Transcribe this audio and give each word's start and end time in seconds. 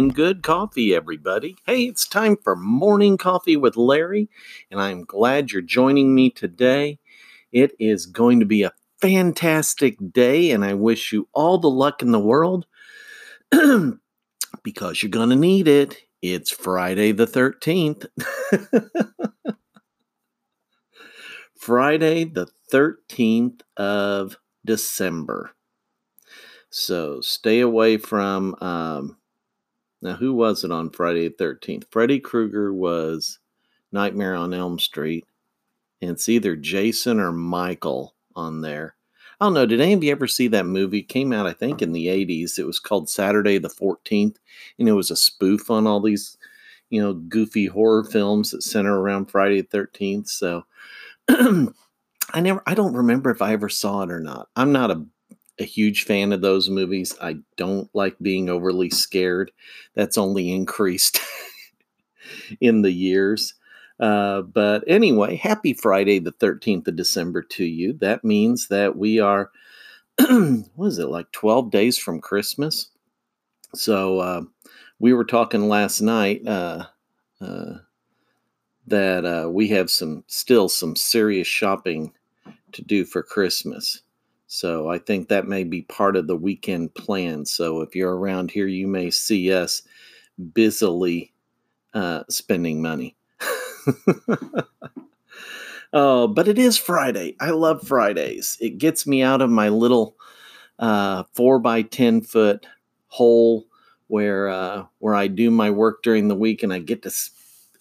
and 0.00 0.14
good 0.14 0.42
coffee, 0.42 0.94
everybody. 0.94 1.56
Hey, 1.66 1.82
it's 1.82 2.08
time 2.08 2.38
for 2.42 2.56
Morning 2.56 3.18
Coffee 3.18 3.58
with 3.58 3.76
Larry, 3.76 4.30
and 4.70 4.80
I'm 4.80 5.04
glad 5.04 5.52
you're 5.52 5.60
joining 5.60 6.14
me 6.14 6.30
today. 6.30 6.98
It 7.52 7.72
is 7.78 8.06
going 8.06 8.40
to 8.40 8.46
be 8.46 8.62
a 8.62 8.72
fantastic 9.02 9.98
day, 10.14 10.52
and 10.52 10.64
I 10.64 10.72
wish 10.72 11.12
you 11.12 11.28
all 11.34 11.58
the 11.58 11.68
luck 11.68 12.00
in 12.00 12.12
the 12.12 12.18
world 12.18 12.64
because 14.62 15.02
you're 15.02 15.10
going 15.10 15.28
to 15.28 15.36
need 15.36 15.68
it. 15.68 15.98
It's 16.22 16.50
Friday 16.50 17.12
the 17.12 17.26
13th. 17.26 18.06
Friday 21.58 22.24
the 22.24 22.48
13th 22.72 23.60
of 23.76 24.38
December. 24.64 25.50
So 26.70 27.20
stay 27.20 27.60
away 27.60 27.98
from. 27.98 28.56
Um, 28.62 29.18
now, 30.02 30.14
who 30.14 30.34
was 30.34 30.64
it 30.64 30.70
on 30.70 30.90
Friday 30.90 31.28
the 31.28 31.34
13th? 31.34 31.84
Freddy 31.90 32.18
Krueger 32.18 32.72
was 32.72 33.38
Nightmare 33.92 34.34
on 34.34 34.54
Elm 34.54 34.78
Street. 34.78 35.26
And 36.00 36.12
it's 36.12 36.28
either 36.28 36.56
Jason 36.56 37.20
or 37.20 37.32
Michael 37.32 38.14
on 38.34 38.62
there. 38.62 38.96
I 39.38 39.46
don't 39.46 39.54
know. 39.54 39.66
Did 39.66 39.80
any 39.80 39.92
of 39.92 40.02
you 40.02 40.10
ever 40.10 40.26
see 40.26 40.48
that 40.48 40.66
movie? 40.66 41.00
It 41.00 41.08
came 41.08 41.32
out, 41.32 41.46
I 41.46 41.52
think, 41.52 41.82
in 41.82 41.92
the 41.92 42.06
80s. 42.06 42.58
It 42.58 42.66
was 42.66 42.78
called 42.78 43.10
Saturday 43.10 43.58
the 43.58 43.68
14th. 43.68 44.36
And 44.78 44.88
it 44.88 44.92
was 44.92 45.10
a 45.10 45.16
spoof 45.16 45.70
on 45.70 45.86
all 45.86 46.00
these, 46.00 46.38
you 46.88 47.00
know, 47.00 47.14
goofy 47.14 47.66
horror 47.66 48.04
films 48.04 48.50
that 48.50 48.62
center 48.62 48.98
around 48.98 49.26
Friday 49.26 49.60
the 49.60 49.78
13th. 49.78 50.28
So 50.28 50.64
I 51.28 52.40
never, 52.40 52.62
I 52.66 52.74
don't 52.74 52.94
remember 52.94 53.30
if 53.30 53.42
I 53.42 53.52
ever 53.52 53.68
saw 53.68 54.02
it 54.02 54.10
or 54.10 54.20
not. 54.20 54.48
I'm 54.56 54.72
not 54.72 54.90
a 54.90 55.04
a 55.60 55.64
huge 55.64 56.04
fan 56.04 56.32
of 56.32 56.40
those 56.40 56.70
movies. 56.70 57.14
I 57.20 57.36
don't 57.56 57.88
like 57.94 58.16
being 58.20 58.48
overly 58.48 58.90
scared. 58.90 59.52
That's 59.94 60.18
only 60.18 60.50
increased 60.50 61.20
in 62.60 62.82
the 62.82 62.90
years. 62.90 63.54
Uh, 64.00 64.40
but 64.42 64.82
anyway, 64.86 65.36
happy 65.36 65.74
Friday, 65.74 66.18
the 66.18 66.32
13th 66.32 66.88
of 66.88 66.96
December 66.96 67.42
to 67.42 67.64
you. 67.64 67.92
That 67.92 68.24
means 68.24 68.68
that 68.68 68.96
we 68.96 69.20
are, 69.20 69.50
what 70.18 70.86
is 70.86 70.98
it, 70.98 71.08
like 71.08 71.30
12 71.32 71.70
days 71.70 71.98
from 71.98 72.20
Christmas? 72.20 72.88
So 73.74 74.18
uh, 74.20 74.42
we 74.98 75.12
were 75.12 75.24
talking 75.24 75.68
last 75.68 76.00
night 76.00 76.46
uh, 76.46 76.86
uh 77.40 77.74
that 78.86 79.24
uh, 79.24 79.48
we 79.48 79.68
have 79.68 79.88
some, 79.90 80.24
still 80.26 80.68
some 80.68 80.96
serious 80.96 81.46
shopping 81.46 82.12
to 82.72 82.82
do 82.82 83.04
for 83.04 83.22
Christmas. 83.22 84.02
So 84.52 84.90
I 84.90 84.98
think 84.98 85.28
that 85.28 85.46
may 85.46 85.62
be 85.62 85.82
part 85.82 86.16
of 86.16 86.26
the 86.26 86.34
weekend 86.34 86.92
plan. 86.96 87.46
So 87.46 87.82
if 87.82 87.94
you're 87.94 88.16
around 88.16 88.50
here, 88.50 88.66
you 88.66 88.88
may 88.88 89.08
see 89.08 89.52
us 89.52 89.80
busily 90.52 91.32
uh, 91.94 92.24
spending 92.28 92.82
money. 92.82 93.16
oh, 95.92 96.26
but 96.26 96.48
it 96.48 96.58
is 96.58 96.76
Friday. 96.76 97.36
I 97.38 97.50
love 97.50 97.86
Fridays. 97.86 98.58
It 98.60 98.78
gets 98.78 99.06
me 99.06 99.22
out 99.22 99.40
of 99.40 99.50
my 99.50 99.68
little 99.68 100.16
uh, 100.80 101.22
four 101.32 101.60
by 101.60 101.82
ten 101.82 102.20
foot 102.20 102.66
hole 103.06 103.66
where 104.08 104.48
uh, 104.48 104.86
where 104.98 105.14
I 105.14 105.28
do 105.28 105.52
my 105.52 105.70
work 105.70 106.02
during 106.02 106.26
the 106.26 106.34
week, 106.34 106.64
and 106.64 106.72
I 106.72 106.80
get 106.80 107.04
to 107.04 107.12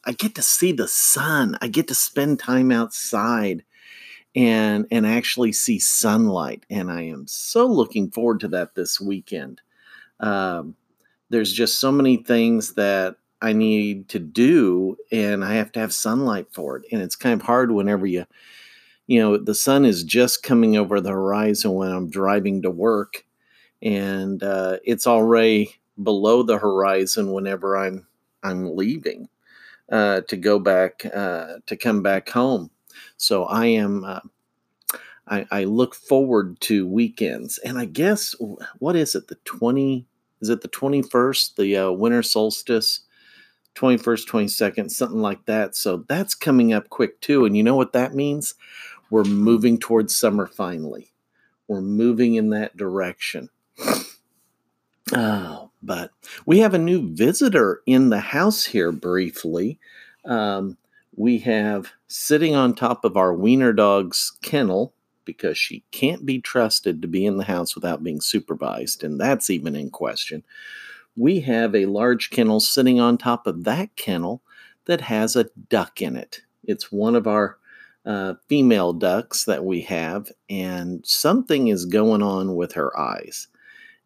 I 0.05 0.11
get 0.11 0.35
to 0.35 0.43
see 0.43 0.71
the 0.71 0.87
sun. 0.87 1.57
I 1.61 1.67
get 1.67 1.87
to 1.87 1.95
spend 1.95 2.39
time 2.39 2.71
outside 2.71 3.63
and 4.35 4.85
and 4.91 5.07
actually 5.07 5.51
see 5.51 5.79
sunlight 5.79 6.65
and 6.69 6.91
i 6.91 7.01
am 7.01 7.25
so 7.27 7.65
looking 7.65 8.11
forward 8.11 8.39
to 8.39 8.47
that 8.47 8.75
this 8.75 8.99
weekend. 9.01 9.61
Um, 10.19 10.75
there's 11.29 11.53
just 11.53 11.79
so 11.79 11.91
many 11.91 12.17
things 12.17 12.73
that 12.73 13.15
i 13.41 13.53
need 13.53 14.09
to 14.09 14.19
do 14.19 14.97
and 15.11 15.45
i 15.45 15.53
have 15.53 15.71
to 15.71 15.79
have 15.79 15.93
sunlight 15.93 16.47
for 16.51 16.77
it 16.77 16.85
and 16.91 17.01
it's 17.01 17.15
kind 17.15 17.39
of 17.39 17.45
hard 17.45 17.71
whenever 17.71 18.05
you 18.05 18.25
you 19.07 19.19
know 19.19 19.37
the 19.37 19.55
sun 19.55 19.85
is 19.85 20.03
just 20.03 20.43
coming 20.43 20.77
over 20.77 20.99
the 20.99 21.09
horizon 21.09 21.73
when 21.73 21.91
i'm 21.91 22.09
driving 22.09 22.61
to 22.61 22.69
work 22.69 23.25
and 23.81 24.43
uh, 24.43 24.77
it's 24.83 25.07
already 25.07 25.73
below 26.03 26.43
the 26.43 26.57
horizon 26.57 27.31
whenever 27.31 27.77
i'm 27.77 28.05
i'm 28.43 28.75
leaving 28.75 29.29
uh, 29.91 30.21
to 30.21 30.37
go 30.37 30.59
back 30.59 31.05
uh, 31.15 31.55
to 31.65 31.75
come 31.75 32.03
back 32.03 32.29
home 32.29 32.69
so 33.19 33.43
I 33.45 33.67
am. 33.67 34.03
Uh, 34.03 34.21
I, 35.27 35.45
I 35.51 35.63
look 35.65 35.93
forward 35.93 36.59
to 36.61 36.87
weekends, 36.87 37.59
and 37.59 37.77
I 37.77 37.85
guess 37.85 38.33
what 38.79 38.95
is 38.95 39.13
it? 39.13 39.27
The 39.27 39.35
twenty 39.45 40.07
is 40.41 40.49
it 40.49 40.61
the 40.61 40.67
twenty 40.69 41.03
first? 41.03 41.57
The 41.57 41.75
uh, 41.77 41.91
winter 41.91 42.23
solstice, 42.23 43.01
twenty 43.75 43.97
first, 43.97 44.27
twenty 44.27 44.47
second, 44.47 44.89
something 44.89 45.21
like 45.21 45.45
that. 45.45 45.75
So 45.75 46.05
that's 46.07 46.33
coming 46.33 46.73
up 46.73 46.89
quick 46.89 47.21
too. 47.21 47.45
And 47.45 47.55
you 47.55 47.61
know 47.61 47.75
what 47.75 47.93
that 47.93 48.15
means? 48.15 48.55
We're 49.11 49.23
moving 49.23 49.77
towards 49.77 50.15
summer 50.15 50.47
finally. 50.47 51.11
We're 51.67 51.81
moving 51.81 52.35
in 52.35 52.49
that 52.49 52.75
direction. 52.75 53.49
Oh, 55.11 55.71
but 55.81 56.11
we 56.45 56.59
have 56.59 56.75
a 56.75 56.77
new 56.77 57.11
visitor 57.15 57.81
in 57.87 58.09
the 58.09 58.19
house 58.19 58.63
here 58.63 58.91
briefly. 58.91 59.79
Um, 60.23 60.77
we 61.19 61.37
have 61.37 61.91
sitting 62.07 62.55
on 62.55 62.73
top 62.73 63.03
of 63.03 63.17
our 63.17 63.33
wiener 63.33 63.73
dog's 63.73 64.37
kennel 64.41 64.93
because 65.25 65.57
she 65.57 65.83
can't 65.91 66.25
be 66.25 66.39
trusted 66.39 67.01
to 67.01 67.09
be 67.09 67.25
in 67.25 67.35
the 67.35 67.43
house 67.43 67.75
without 67.75 68.01
being 68.01 68.21
supervised, 68.21 69.03
and 69.03 69.19
that's 69.19 69.49
even 69.49 69.75
in 69.75 69.89
question. 69.89 70.45
We 71.17 71.41
have 71.41 71.75
a 71.75 71.87
large 71.87 72.29
kennel 72.29 72.61
sitting 72.61 73.01
on 73.01 73.17
top 73.17 73.47
of 73.47 73.65
that 73.65 73.93
kennel 73.97 74.41
that 74.85 75.01
has 75.01 75.35
a 75.35 75.49
duck 75.67 76.01
in 76.01 76.15
it. 76.15 76.39
It's 76.63 76.89
one 76.89 77.15
of 77.15 77.27
our 77.27 77.57
uh, 78.05 78.35
female 78.47 78.93
ducks 78.93 79.43
that 79.43 79.65
we 79.65 79.81
have, 79.81 80.31
and 80.49 81.05
something 81.05 81.67
is 81.67 81.85
going 81.85 82.23
on 82.23 82.55
with 82.55 82.71
her 82.71 82.97
eyes. 82.97 83.49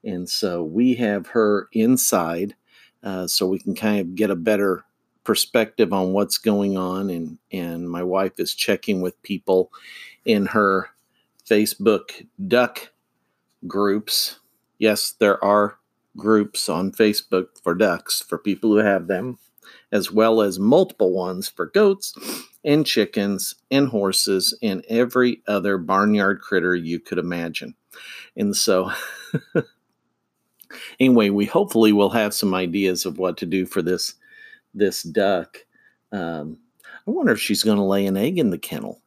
And 0.03 0.27
so 0.27 0.63
we 0.63 0.95
have 0.95 1.27
her 1.27 1.67
inside 1.73 2.55
uh, 3.03 3.27
so 3.27 3.45
we 3.45 3.59
can 3.59 3.75
kind 3.75 3.99
of 3.99 4.15
get 4.15 4.31
a 4.31 4.35
better 4.35 4.83
perspective 5.23 5.93
on 5.93 6.13
what's 6.13 6.37
going 6.37 6.77
on 6.77 7.09
and 7.09 7.37
and 7.51 7.89
my 7.89 8.03
wife 8.03 8.33
is 8.37 8.53
checking 8.53 9.01
with 9.01 9.21
people 9.23 9.71
in 10.25 10.45
her 10.47 10.89
Facebook 11.47 12.25
duck 12.47 12.91
groups. 13.67 14.39
Yes, 14.79 15.11
there 15.19 15.43
are 15.43 15.77
groups 16.17 16.69
on 16.69 16.91
Facebook 16.91 17.47
for 17.63 17.73
ducks 17.73 18.21
for 18.21 18.37
people 18.37 18.71
who 18.71 18.77
have 18.77 19.07
them, 19.07 19.39
as 19.91 20.11
well 20.11 20.41
as 20.41 20.59
multiple 20.59 21.13
ones 21.13 21.49
for 21.49 21.67
goats 21.67 22.13
and 22.63 22.85
chickens 22.85 23.55
and 23.71 23.89
horses 23.89 24.57
and 24.61 24.83
every 24.89 25.41
other 25.47 25.77
barnyard 25.77 26.41
critter 26.41 26.75
you 26.75 26.99
could 26.99 27.17
imagine. 27.17 27.75
And 28.35 28.55
so 28.55 28.91
anyway, 30.99 31.29
we 31.29 31.45
hopefully 31.45 31.91
will 31.91 32.09
have 32.09 32.33
some 32.33 32.53
ideas 32.53 33.05
of 33.05 33.17
what 33.17 33.37
to 33.37 33.45
do 33.45 33.65
for 33.65 33.81
this 33.81 34.15
this 34.73 35.03
duck. 35.03 35.57
Um, 36.11 36.57
I 37.07 37.11
wonder 37.11 37.31
if 37.31 37.39
she's 37.39 37.63
going 37.63 37.77
to 37.77 37.83
lay 37.83 38.05
an 38.05 38.17
egg 38.17 38.37
in 38.37 38.49
the 38.49 38.57
kennel. 38.57 39.01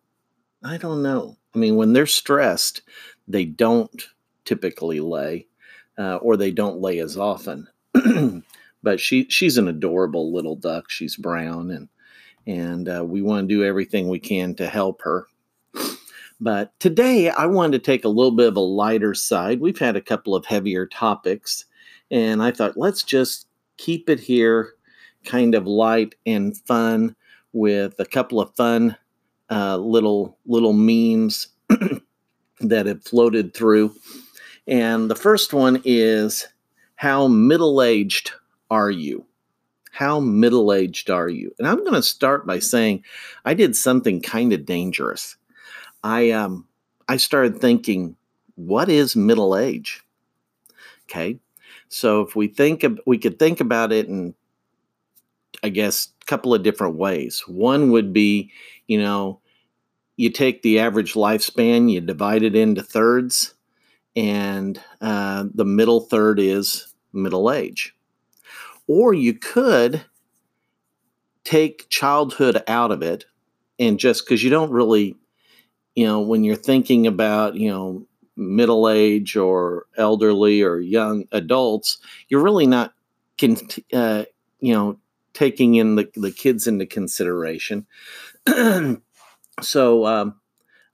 I 0.63 0.77
don't 0.77 1.03
know. 1.03 1.37
I 1.55 1.59
mean, 1.59 1.77
when 1.77 1.93
they're 1.93 2.07
stressed, 2.07 2.83
they 3.29 3.45
don't 3.45 4.07
typically 4.45 5.01
lay, 5.01 5.47
uh, 5.99 6.17
or 6.17 6.37
they 6.37 6.51
don't 6.51 6.81
lay 6.81 6.99
as 6.99 7.17
often. 7.17 7.69
but 8.83 9.01
she 9.01 9.27
she's 9.29 9.59
an 9.59 9.69
adorable 9.69 10.33
little 10.33 10.57
duck. 10.57 10.91
She's 10.91 11.17
brown, 11.17 11.71
and 11.71 11.89
and 12.47 12.89
uh, 12.89 13.05
we 13.05 13.23
want 13.23 13.49
to 13.49 13.55
do 13.55 13.65
everything 13.65 14.09
we 14.09 14.21
can 14.21 14.55
to 14.57 14.69
help 14.69 15.03
her. 15.03 15.27
But 16.39 16.79
today, 16.81 17.31
I 17.31 17.47
wanted 17.47 17.73
to 17.73 17.91
take 17.91 18.05
a 18.05 18.11
little 18.11 18.33
bit 18.33 18.49
of 18.49 18.57
a 18.57 18.61
lighter 18.61 19.15
side. 19.15 19.61
We've 19.61 19.79
had 19.79 19.97
a 19.97 20.03
couple 20.03 20.35
of 20.35 20.45
heavier 20.45 20.87
topics, 20.87 21.65
and 22.11 22.43
I 22.43 22.51
thought 22.51 22.77
let's 22.77 23.03
just 23.03 23.49
keep 23.79 24.11
it 24.11 24.21
here 24.21 24.76
kind 25.27 25.55
of 25.55 25.67
light 25.67 26.15
and 26.25 26.57
fun 26.57 27.15
with 27.53 27.99
a 27.99 28.07
couple 28.07 28.41
of 28.41 28.55
fun 28.55 28.97
uh, 29.51 29.77
little 29.77 30.39
little 30.47 30.73
memes 30.73 31.49
that 32.61 32.87
have 32.87 33.05
floated 33.05 33.55
through. 33.55 33.95
And 34.67 35.11
the 35.11 35.15
first 35.15 35.53
one 35.53 35.81
is 35.85 36.49
how 36.97 37.29
middle 37.29 37.83
aged 37.83 38.33
are 38.71 38.91
you? 38.91 39.27
How 39.93 40.21
middle 40.21 40.73
aged 40.73 41.11
are 41.11 41.29
you? 41.29 41.55
And 41.59 41.67
I'm 41.67 41.79
going 41.79 41.95
to 41.95 42.03
start 42.03 42.47
by 42.47 42.59
saying 42.59 43.05
I 43.45 43.55
did 43.55 43.77
something 43.77 44.21
kind 44.21 44.53
of 44.53 44.67
dangerous. 44.67 45.37
I 46.03 46.31
um 46.31 46.67
I 47.09 47.17
started 47.17 47.61
thinking, 47.61 48.17
what 48.57 48.89
is 48.89 49.15
middle 49.17 49.57
age? 49.57 50.03
Okay, 51.05 51.39
so 51.89 52.23
if 52.23 52.35
we 52.35 52.49
think 52.49 52.83
of, 52.83 53.01
we 53.07 53.19
could 53.19 53.39
think 53.39 53.61
about 53.61 53.93
it 53.93 54.09
in 54.09 54.35
I 55.63 55.69
guess, 55.69 56.09
a 56.23 56.25
couple 56.27 56.55
of 56.55 56.63
different 56.63 56.97
ways. 56.97 57.43
One 57.47 57.91
would 57.91 58.13
be, 58.13 58.51
you 58.87 59.01
know, 59.01 59.41
you 60.17 60.31
take 60.31 60.63
the 60.63 60.79
average 60.79 61.15
lifespan, 61.15 61.91
you 61.91 62.01
divide 62.01 62.43
it 62.43 62.55
into 62.57 62.83
thirds, 62.83 63.55
and 64.15 64.81
uh, 65.01 65.45
the 65.55 65.65
middle 65.65 66.01
third 66.01 66.41
is 66.41 66.95
middle 67.13 67.51
age. 67.51 67.95
Or 68.89 69.13
you 69.13 69.35
could 69.35 70.05
take 71.45 71.89
childhood 71.89 72.63
out 72.67 72.91
of 72.91 73.03
it 73.03 73.27
and 73.79 73.99
just 73.99 74.25
because 74.25 74.43
you 74.43 74.51
don't 74.51 74.71
really, 74.71 75.17
you 75.95 76.07
know, 76.07 76.21
when 76.21 76.45
you're 76.45 76.57
thinking 76.57 77.07
about, 77.07 77.55
you 77.57 77.71
know, 77.71 78.07
middle 78.37 78.89
age 78.89 79.37
or 79.37 79.87
elderly 79.97 80.63
or 80.63 80.81
young 80.81 81.25
adults, 81.33 81.99
you're 82.29 82.43
really 82.43 82.67
not, 82.67 82.95
uh, 83.93 84.25
you 84.61 84.75
know, 84.75 84.99
taking 85.37 85.75
in 85.75 85.97
the, 85.97 86.09
the 86.15 86.33
kids 86.33 86.67
into 86.67 86.87
consideration. 86.87 87.87
so 89.61 90.07
um, 90.07 90.41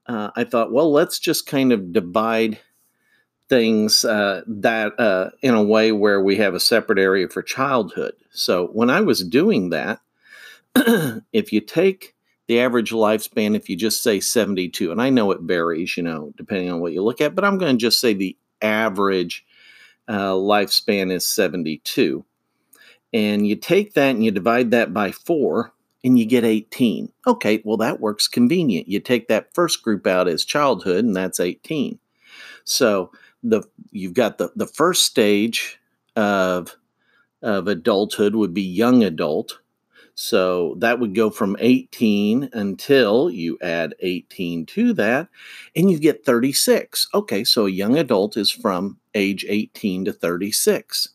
uh, 0.07 0.31
I 0.35 0.43
thought, 0.43 0.73
well, 0.73 0.93
let's 0.93 1.21
just 1.21 1.47
kind 1.47 1.73
of 1.73 1.93
divide 1.93 2.59
things 3.49 4.05
uh, 4.05 4.43
that 4.49 4.99
uh, 4.99 5.31
in 5.43 5.55
a 5.55 5.63
way 5.63 5.93
where 5.93 6.21
we 6.21 6.37
have 6.37 6.55
a 6.55 6.61
separate 6.61 6.99
area 6.99 7.29
for 7.29 7.43
childhood. 7.43 8.15
So 8.33 8.67
when 8.69 8.91
I 8.91 9.01
was 9.01 9.23
doing 9.23 9.71
that, 9.71 10.01
if 11.33 11.53
you 11.53 11.61
take 11.61 12.17
the 12.49 12.59
average 12.61 12.91
lifespan, 12.91 13.55
if 13.55 13.69
you 13.69 13.77
just 13.77 14.03
say 14.03 14.19
72, 14.19 14.91
and 14.91 15.01
I 15.01 15.11
know 15.11 15.31
it 15.31 15.43
varies, 15.43 15.97
you 15.97 16.03
know, 16.03 16.33
depending 16.37 16.73
on 16.73 16.81
what 16.81 16.93
you 16.93 17.03
look 17.03 17.21
at, 17.21 17.37
but 17.37 17.45
I'm 17.45 17.59
going 17.59 17.77
to 17.77 17.81
just 17.81 18.01
say 18.01 18.13
the 18.13 18.37
average 18.61 19.45
uh, 20.09 20.33
lifespan 20.33 21.13
is 21.13 21.29
72. 21.29 22.25
And 23.13 23.47
you 23.47 23.57
take 23.57 23.95
that 23.95 24.11
and 24.11 24.25
you 24.25 24.31
divide 24.31 24.71
that 24.71 24.95
by 24.95 25.13
four, 25.13 25.73
and 26.05 26.19
you 26.19 26.27
get 26.27 26.45
18. 26.45 27.13
Okay, 27.27 27.63
well, 27.65 27.77
that 27.77 28.01
works 28.01 28.27
convenient. 28.27 28.89
You 28.89 29.01
take 29.01 29.29
that 29.29 29.55
first 29.55 29.83
group 29.83 30.07
out 30.07 30.29
as 30.29 30.45
childhood, 30.45 31.05
and 31.05 31.15
that's 31.15 31.41
18. 31.41 31.99
So 32.65 33.13
the 33.43 33.63
you've 33.91 34.15
got 34.15 34.39
the, 34.39 34.51
the 34.57 34.67
first 34.67 35.05
stage 35.05 35.81
of, 36.17 36.77
of 37.43 37.69
adulthood 37.69 38.35
would 38.35 38.55
be 38.55 38.63
young 38.63 39.03
adult. 39.03 39.59
So 40.15 40.75
that 40.79 41.01
would 41.01 41.15
go 41.15 41.31
from 41.31 41.57
18 41.59 42.51
until 42.53 43.31
you 43.31 43.59
add 43.63 43.95
18 44.01 44.67
to 44.67 44.93
that, 44.95 45.29
and 45.75 45.91
you 45.91 45.99
get 45.99 46.25
36. 46.25 47.09
Okay, 47.15 47.45
so 47.45 47.67
a 47.67 47.71
young 47.71 47.97
adult 47.97 48.37
is 48.37 48.51
from 48.51 48.99
age 49.15 49.45
18 49.49 50.05
to 50.05 50.13
36. 50.13 51.09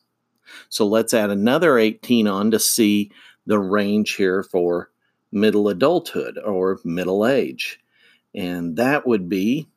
So 0.70 0.86
let's 0.86 1.14
add 1.14 1.30
another 1.30 1.78
18 1.78 2.28
on 2.28 2.52
to 2.52 2.60
see 2.60 3.12
the 3.46 3.60
range 3.60 4.16
here 4.16 4.44
for 4.44 4.92
middle 5.32 5.70
adulthood 5.70 6.38
or 6.38 6.80
middle 6.84 7.26
age. 7.26 7.80
And 8.36 8.76
that 8.78 9.08
would 9.08 9.30
be, 9.30 9.68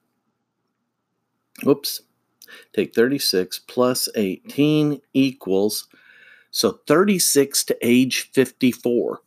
whoops, 1.63 2.03
take 2.75 2.95
36 2.95 3.61
plus 3.61 4.09
18 4.15 5.01
equals, 5.15 5.89
so 6.51 6.81
36 6.87 7.65
to 7.65 7.77
age 7.81 8.31
54. 8.33 9.21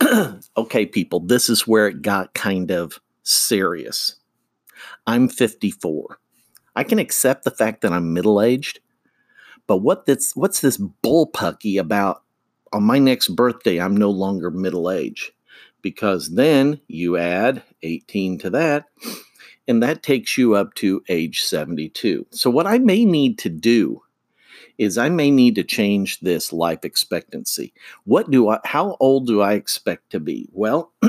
okay, 0.56 0.86
people, 0.86 1.20
this 1.20 1.48
is 1.48 1.66
where 1.66 1.88
it 1.88 2.02
got 2.02 2.34
kind 2.34 2.70
of 2.70 3.00
serious. 3.22 4.16
I'm 5.06 5.28
54. 5.28 6.18
I 6.74 6.84
can 6.84 6.98
accept 6.98 7.44
the 7.44 7.50
fact 7.50 7.82
that 7.82 7.92
I'm 7.92 8.12
middle 8.12 8.40
aged, 8.40 8.80
but 9.66 9.78
what 9.78 10.06
this, 10.06 10.34
what's 10.34 10.60
this 10.60 10.78
bullpucky 10.78 11.78
about 11.78 12.22
on 12.72 12.82
my 12.82 12.98
next 12.98 13.28
birthday, 13.28 13.80
I'm 13.80 13.96
no 13.96 14.10
longer 14.10 14.50
middle 14.50 14.90
age 14.90 15.32
because 15.82 16.34
then 16.34 16.80
you 16.88 17.16
add 17.16 17.62
18 17.82 18.38
to 18.38 18.50
that, 18.50 18.86
and 19.68 19.82
that 19.82 20.02
takes 20.02 20.38
you 20.38 20.54
up 20.54 20.74
to 20.74 21.02
age 21.08 21.42
72. 21.42 22.26
So, 22.30 22.50
what 22.50 22.66
I 22.66 22.78
may 22.78 23.04
need 23.04 23.38
to 23.38 23.48
do 23.48 24.02
is 24.78 24.96
I 24.96 25.08
may 25.08 25.30
need 25.30 25.54
to 25.56 25.64
change 25.64 26.20
this 26.20 26.52
life 26.52 26.84
expectancy. 26.84 27.72
What 28.04 28.30
do 28.30 28.48
I, 28.48 28.60
how 28.64 28.96
old 29.00 29.26
do 29.26 29.40
I 29.42 29.52
expect 29.54 30.10
to 30.10 30.20
be? 30.20 30.48
Well, 30.52 30.92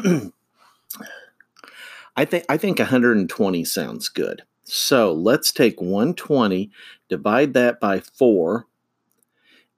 I 2.16 2.26
think 2.26 2.46
I 2.50 2.58
think 2.58 2.80
120 2.80 3.64
sounds 3.66 4.10
good. 4.10 4.44
So 4.64 5.12
let's 5.14 5.52
take 5.52 5.82
120, 5.82 6.72
divide 7.10 7.54
that 7.54 7.80
by 7.80 8.00
four, 8.00 8.68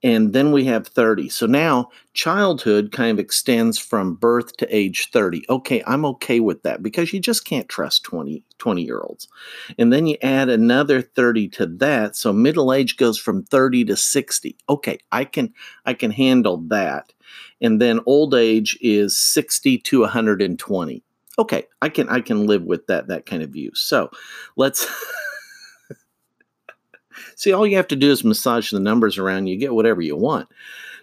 and 0.05 0.33
then 0.33 0.51
we 0.51 0.65
have 0.65 0.87
30. 0.87 1.29
So 1.29 1.47
now 1.47 1.89
childhood 2.13 2.91
kind 2.91 3.17
of 3.17 3.19
extends 3.19 3.79
from 3.79 4.13
birth 4.13 4.55
to 4.57 4.75
age 4.75 5.09
30. 5.11 5.43
Okay, 5.49 5.81
I'm 5.87 6.05
okay 6.05 6.39
with 6.39 6.61
that 6.61 6.83
because 6.83 7.11
you 7.11 7.19
just 7.19 7.45
can't 7.45 7.67
trust 7.67 8.03
20, 8.03 8.43
20 8.59 8.83
year 8.83 9.01
olds. 9.01 9.27
And 9.79 9.91
then 9.91 10.05
you 10.05 10.15
add 10.21 10.49
another 10.49 11.01
30 11.01 11.47
to 11.49 11.65
that. 11.65 12.15
So 12.15 12.31
middle 12.31 12.71
age 12.71 12.97
goes 12.97 13.17
from 13.17 13.45
30 13.45 13.85
to 13.85 13.95
60. 13.95 14.55
Okay, 14.69 14.99
I 15.11 15.25
can 15.25 15.51
I 15.85 15.95
can 15.95 16.11
handle 16.11 16.57
that. 16.67 17.11
And 17.59 17.81
then 17.81 17.99
old 18.05 18.35
age 18.35 18.77
is 18.81 19.17
60 19.17 19.79
to 19.79 20.01
120. 20.01 21.03
Okay, 21.37 21.65
I 21.81 21.89
can 21.89 22.07
I 22.09 22.21
can 22.21 22.47
live 22.47 22.63
with 22.63 22.87
that 22.87 23.07
that 23.07 23.25
kind 23.25 23.43
of 23.43 23.49
view. 23.49 23.71
So 23.73 24.09
let's 24.55 24.87
See, 27.35 27.51
all 27.51 27.67
you 27.67 27.77
have 27.77 27.87
to 27.89 27.95
do 27.95 28.11
is 28.11 28.23
massage 28.23 28.71
the 28.71 28.79
numbers 28.79 29.17
around, 29.17 29.47
you 29.47 29.57
get 29.57 29.73
whatever 29.73 30.01
you 30.01 30.15
want. 30.15 30.47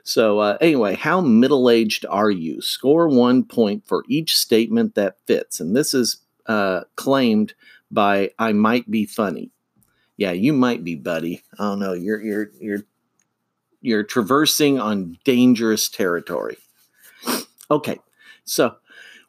So, 0.04 0.40
uh, 0.40 0.58
anyway, 0.60 0.94
how 0.94 1.20
middle 1.20 1.70
aged 1.70 2.04
are 2.08 2.30
you? 2.30 2.60
Score 2.60 3.08
one 3.08 3.44
point 3.44 3.86
for 3.86 4.04
each 4.08 4.36
statement 4.36 4.94
that 4.94 5.18
fits. 5.26 5.60
And 5.60 5.76
this 5.76 5.94
is 5.94 6.18
uh, 6.46 6.82
claimed 6.96 7.54
by 7.90 8.30
I 8.38 8.52
might 8.52 8.90
be 8.90 9.06
funny. 9.06 9.50
Yeah, 10.16 10.32
you 10.32 10.52
might 10.52 10.84
be, 10.84 10.96
buddy. 10.96 11.42
Oh 11.58 11.74
no, 11.74 11.92
you're 11.92 12.20
you're 12.20 12.50
you're 12.60 12.84
you're 13.80 14.02
traversing 14.02 14.80
on 14.80 15.18
dangerous 15.24 15.88
territory. 15.88 16.58
Okay, 17.70 17.98
so 18.44 18.76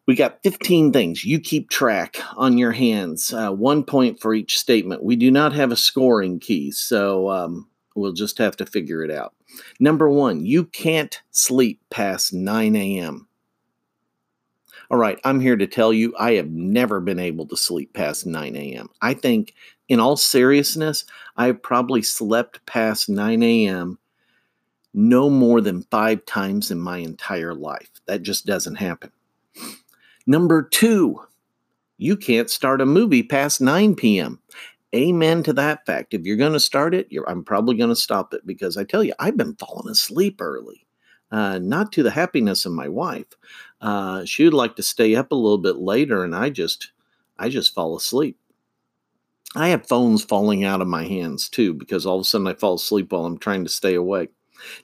we 0.05 0.15
got 0.15 0.43
15 0.43 0.91
things. 0.91 1.23
You 1.23 1.39
keep 1.39 1.69
track 1.69 2.17
on 2.35 2.57
your 2.57 2.73
hands, 2.73 3.33
uh, 3.33 3.51
one 3.51 3.83
point 3.83 4.19
for 4.19 4.33
each 4.33 4.57
statement. 4.57 5.03
We 5.03 5.15
do 5.15 5.31
not 5.31 5.53
have 5.53 5.71
a 5.71 5.77
scoring 5.77 6.39
key, 6.39 6.71
so 6.71 7.29
um, 7.29 7.69
we'll 7.95 8.13
just 8.13 8.37
have 8.37 8.57
to 8.57 8.65
figure 8.65 9.03
it 9.03 9.11
out. 9.11 9.33
Number 9.79 10.09
one, 10.09 10.45
you 10.45 10.65
can't 10.65 11.21
sleep 11.31 11.79
past 11.89 12.33
9 12.33 12.75
a.m. 12.75 13.27
All 14.91 14.97
right, 14.97 15.19
I'm 15.23 15.39
here 15.39 15.55
to 15.55 15.67
tell 15.67 15.93
you 15.93 16.13
I 16.19 16.33
have 16.33 16.49
never 16.49 16.99
been 16.99 17.19
able 17.19 17.47
to 17.47 17.57
sleep 17.57 17.93
past 17.93 18.25
9 18.25 18.55
a.m. 18.55 18.89
I 19.01 19.13
think, 19.13 19.53
in 19.87 19.99
all 19.99 20.17
seriousness, 20.17 21.05
I've 21.37 21.61
probably 21.61 22.01
slept 22.01 22.65
past 22.65 23.09
9 23.09 23.41
a.m. 23.41 23.99
no 24.93 25.29
more 25.29 25.61
than 25.61 25.83
five 25.83 26.25
times 26.25 26.71
in 26.71 26.79
my 26.79 26.97
entire 26.97 27.53
life. 27.53 27.89
That 28.05 28.21
just 28.21 28.45
doesn't 28.45 28.75
happen. 28.75 29.11
Number 30.25 30.63
two, 30.63 31.19
you 31.97 32.15
can't 32.15 32.49
start 32.49 32.81
a 32.81 32.85
movie 32.85 33.23
past 33.23 33.61
9 33.61 33.95
p.m. 33.95 34.39
Amen 34.95 35.43
to 35.43 35.53
that 35.53 35.85
fact. 35.85 36.13
If 36.13 36.21
you're 36.25 36.37
going 36.37 36.53
to 36.53 36.59
start 36.59 36.93
it, 36.93 37.07
I'm 37.27 37.43
probably 37.43 37.75
going 37.75 37.89
to 37.89 37.95
stop 37.95 38.33
it 38.33 38.45
because 38.45 38.77
I 38.77 38.83
tell 38.83 39.03
you, 39.03 39.13
I've 39.19 39.37
been 39.37 39.55
falling 39.55 39.89
asleep 39.89 40.39
early. 40.39 40.85
Uh, 41.31 41.57
not 41.57 41.91
to 41.91 42.03
the 42.03 42.11
happiness 42.11 42.63
of 42.65 42.71
my 42.71 42.87
wife. 42.87 43.25
Uh, 43.81 44.23
she 44.23 44.43
would 44.43 44.53
like 44.53 44.75
to 44.75 44.83
stay 44.83 45.15
up 45.15 45.31
a 45.31 45.35
little 45.35 45.57
bit 45.57 45.77
later, 45.77 46.23
and 46.23 46.35
I 46.35 46.51
just, 46.51 46.91
I 47.39 47.49
just 47.49 47.73
fall 47.73 47.97
asleep. 47.97 48.37
I 49.55 49.69
have 49.69 49.87
phones 49.87 50.23
falling 50.23 50.63
out 50.63 50.81
of 50.81 50.87
my 50.87 51.05
hands 51.05 51.49
too 51.49 51.73
because 51.73 52.05
all 52.05 52.15
of 52.17 52.21
a 52.21 52.23
sudden 52.23 52.47
I 52.47 52.53
fall 52.53 52.75
asleep 52.75 53.11
while 53.11 53.25
I'm 53.25 53.37
trying 53.37 53.63
to 53.63 53.69
stay 53.69 53.95
awake. 53.95 54.29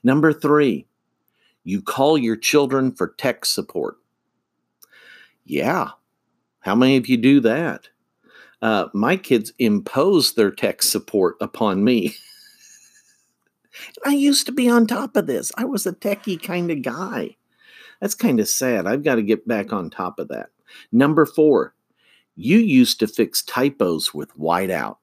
Number 0.02 0.32
three, 0.32 0.86
you 1.64 1.82
call 1.82 2.18
your 2.18 2.36
children 2.36 2.92
for 2.92 3.14
tech 3.18 3.44
support. 3.44 3.99
Yeah. 5.50 5.88
How 6.60 6.76
many 6.76 6.96
of 6.96 7.08
you 7.08 7.16
do 7.16 7.40
that? 7.40 7.88
Uh, 8.62 8.86
my 8.94 9.16
kids 9.16 9.52
impose 9.58 10.34
their 10.34 10.52
tech 10.52 10.80
support 10.80 11.34
upon 11.40 11.82
me. 11.82 12.14
I 14.06 14.10
used 14.10 14.46
to 14.46 14.52
be 14.52 14.68
on 14.68 14.86
top 14.86 15.16
of 15.16 15.26
this. 15.26 15.50
I 15.56 15.64
was 15.64 15.86
a 15.86 15.92
techie 15.92 16.40
kind 16.40 16.70
of 16.70 16.82
guy. 16.82 17.36
That's 18.00 18.14
kind 18.14 18.38
of 18.38 18.46
sad. 18.46 18.86
I've 18.86 19.02
got 19.02 19.16
to 19.16 19.22
get 19.22 19.48
back 19.48 19.72
on 19.72 19.90
top 19.90 20.20
of 20.20 20.28
that. 20.28 20.50
Number 20.92 21.26
four, 21.26 21.74
you 22.36 22.58
used 22.58 23.00
to 23.00 23.08
fix 23.08 23.42
typos 23.42 24.14
with 24.14 24.32
whiteout. 24.38 24.98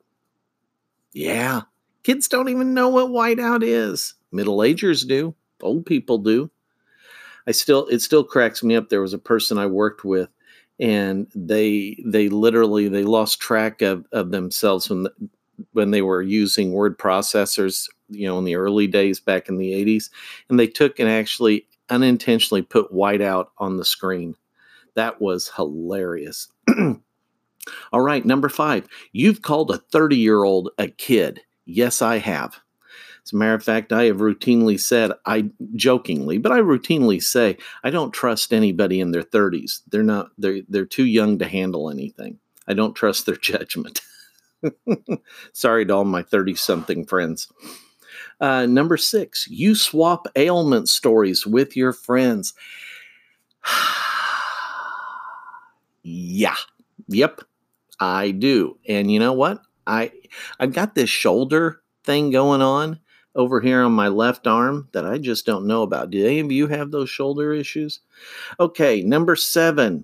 Yeah, 1.12 1.64
kids 2.04 2.30
don't 2.30 2.48
even 2.48 2.74
know 2.74 2.88
what 2.88 3.08
whiteout 3.10 3.64
is. 3.64 4.14
Middle 4.32 4.64
agers 4.64 5.04
do, 5.04 5.36
old 5.62 5.86
people 5.86 6.20
do. 6.20 6.50
I 7.48 7.52
still, 7.52 7.88
it 7.88 8.02
still 8.02 8.24
cracks 8.24 8.64
me 8.64 8.76
up. 8.76 8.88
There 8.88 9.02
was 9.02 9.14
a 9.14 9.20
person 9.20 9.58
I 9.58 9.66
worked 9.66 10.06
with 10.06 10.30
and 10.80 11.28
they 11.34 11.98
they 12.06 12.30
literally 12.30 12.88
they 12.88 13.04
lost 13.04 13.40
track 13.40 13.82
of, 13.82 14.06
of 14.12 14.32
themselves 14.32 14.90
when 14.90 15.04
the, 15.04 15.14
when 15.74 15.92
they 15.92 16.02
were 16.02 16.22
using 16.22 16.72
word 16.72 16.98
processors 16.98 17.90
you 18.10 18.28
know 18.28 18.38
in 18.38 18.44
the 18.44 18.56
early 18.56 18.88
days 18.88 19.20
back 19.20 19.50
in 19.50 19.58
the 19.58 19.72
80s 19.74 20.10
and 20.50 20.60
they 20.60 20.68
took 20.68 21.00
and 21.00 21.10
actually 21.10 21.68
unintentionally 21.90 22.62
put 22.62 22.92
whiteout 22.92 23.48
on 23.60 23.78
the 23.78 23.86
screen. 23.86 24.36
That 24.96 25.22
was 25.22 25.52
hilarious. 25.56 26.50
All 27.92 28.02
right 28.02 28.26
number 28.26 28.50
five 28.50 28.88
you've 29.14 29.42
called 29.42 29.72
a 29.72 29.78
30 29.78 30.16
year 30.16 30.44
old 30.44 30.70
a 30.78 30.88
kid. 30.88 31.42
Yes 31.66 32.02
i 32.02 32.18
have 32.18 32.60
As 33.28 33.34
a 33.34 33.36
matter 33.36 33.56
of 33.56 33.64
fact, 33.64 33.92
I 33.92 34.06
have 34.06 34.20
routinely 34.20 34.80
said, 34.80 35.12
I 35.26 35.50
jokingly, 35.76 36.38
but 36.38 36.54
I 36.54 36.60
routinely 36.60 37.22
say, 37.22 37.58
I 37.84 37.90
don't 37.90 38.14
trust 38.14 38.54
anybody 38.54 39.02
in 39.02 39.12
their 39.12 39.22
30s. 39.22 39.82
They're 39.90 40.02
not, 40.02 40.30
they're, 40.38 40.62
they're 40.70 40.86
too 40.86 41.04
young 41.04 41.38
to 41.40 41.46
handle 41.46 41.90
anything. 41.90 42.40
I 42.70 42.74
don't 42.74 42.94
trust 42.96 43.26
their 43.26 43.36
judgment. 43.42 44.00
Sorry 45.52 45.86
to 45.86 45.94
all 45.94 46.06
my 46.06 46.24
30 46.24 46.56
something 46.56 47.06
friends. 47.06 47.52
Uh, 48.40 48.66
number 48.66 48.96
six, 48.96 49.46
you 49.50 49.76
swap 49.76 50.30
ailment 50.38 50.88
stories 50.88 51.46
with 51.46 51.76
your 51.76 51.92
friends. 51.92 52.54
yeah. 56.02 56.56
Yep. 57.10 57.42
I 58.00 58.32
do. 58.32 58.78
And 58.88 59.12
you 59.12 59.20
know 59.20 59.34
what? 59.34 59.60
I 59.86 60.14
I've 60.62 60.72
got 60.72 60.96
this 60.96 61.10
shoulder 61.10 61.82
thing 62.06 62.32
going 62.32 62.62
on 62.62 63.02
over 63.38 63.62
here 63.62 63.84
on 63.84 63.94
my 63.94 64.10
left 64.10 64.48
arm 64.48 64.90
that 64.92 65.06
I 65.06 65.20
just 65.20 65.46
don't 65.46 65.68
know 65.68 65.84
about. 65.84 66.10
Do 66.10 66.26
any 66.26 66.40
of 66.40 66.52
you 66.52 66.68
have 66.68 66.92
those 66.92 67.10
shoulder 67.10 67.54
issues? 67.54 68.02
Okay, 68.60 69.02
number 69.04 69.36
7. 69.36 70.04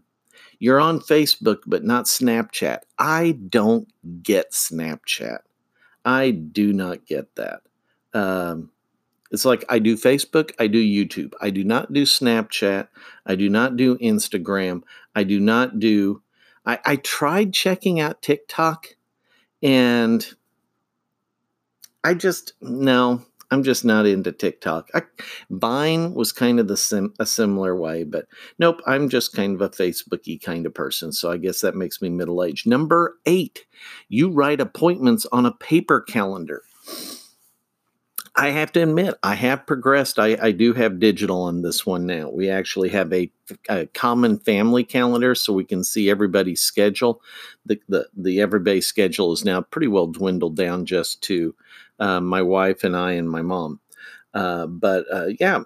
You're 0.60 0.80
on 0.80 1.02
Facebook 1.02 1.60
but 1.66 1.84
not 1.84 2.06
Snapchat. 2.06 2.80
I 2.98 3.38
don't 3.50 3.92
get 4.22 4.52
Snapchat. 4.52 5.40
I 6.06 6.32
do 6.32 6.72
not 6.72 7.06
get 7.06 7.36
that. 7.36 7.62
Um, 8.14 8.70
it's 9.32 9.46
like 9.46 9.66
I 9.68 9.80
do 9.80 9.98
Facebook, 9.98 10.52
I 10.60 10.68
do 10.68 10.82
YouTube. 10.82 11.34
I 11.42 11.50
do 11.50 11.64
not 11.64 11.92
do 11.92 12.04
Snapchat. 12.04 12.88
I 13.26 13.36
do 13.36 13.50
not 13.50 13.76
do 13.76 13.98
Instagram. 13.98 14.84
I 15.16 15.24
do 15.24 15.40
not 15.40 15.80
do. 15.80 16.22
I, 16.66 16.80
I 16.86 16.96
tried 16.98 17.52
checking 17.52 18.00
out 18.00 18.22
TikTok 18.22 18.96
and 19.64 20.26
I 22.04 22.14
just, 22.14 22.54
no, 22.62 23.22
I'm 23.54 23.64
just 23.64 23.86
not 23.86 24.06
into 24.06 24.32
TikTok. 24.32 24.90
I, 24.96 25.04
Vine 25.52 26.16
was 26.16 26.32
kind 26.32 26.60
of 26.60 26.68
the 26.68 26.76
sim, 26.76 27.14
a 27.20 27.26
similar 27.26 27.76
way, 27.76 28.04
but 28.04 28.26
nope, 28.58 28.82
I'm 28.88 29.10
just 29.10 29.34
kind 29.34 29.54
of 29.54 29.62
a 29.62 29.70
Facebooky 29.70 30.42
kind 30.42 30.66
of 30.66 30.74
person. 30.74 31.12
So 31.12 31.32
I 31.32 31.38
guess 31.38 31.62
that 31.62 31.76
makes 31.76 32.02
me 32.02 32.10
middle 32.10 32.44
aged. 32.44 32.66
Number 32.66 33.18
eight, 33.28 33.66
you 34.10 34.30
write 34.30 34.60
appointments 34.60 35.28
on 35.32 35.46
a 35.46 35.52
paper 35.52 36.02
calendar. 36.02 36.64
I 38.36 38.50
have 38.50 38.72
to 38.72 38.82
admit, 38.82 39.14
I 39.22 39.36
have 39.36 39.68
progressed. 39.68 40.18
I, 40.18 40.36
I 40.42 40.52
do 40.52 40.74
have 40.74 41.00
digital 41.00 41.44
on 41.44 41.62
this 41.62 41.86
one 41.86 42.08
now. 42.08 42.32
We 42.32 42.50
actually 42.50 42.90
have 42.90 43.14
a, 43.14 43.32
a, 43.70 43.86
common 43.88 44.40
family 44.40 44.84
calendar 44.84 45.36
so 45.36 45.54
we 45.54 45.66
can 45.66 45.84
see 45.84 46.10
everybody's 46.10 46.64
schedule. 46.64 47.22
The, 47.68 47.80
the, 47.88 48.08
the 48.18 48.42
everyday 48.42 48.82
schedule 48.82 49.32
is 49.34 49.46
now 49.46 49.62
pretty 49.62 49.88
well 49.88 50.08
dwindled 50.08 50.56
down 50.56 50.88
just 50.88 51.22
to 51.24 51.54
uh, 52.00 52.20
my 52.20 52.42
wife 52.42 52.84
and 52.84 52.96
I 52.96 53.14
and 53.14 53.30
my 53.30 53.42
mom. 53.42 53.80
Uh, 54.34 54.66
but 54.68 55.06
uh, 55.12 55.28
yeah, 55.40 55.64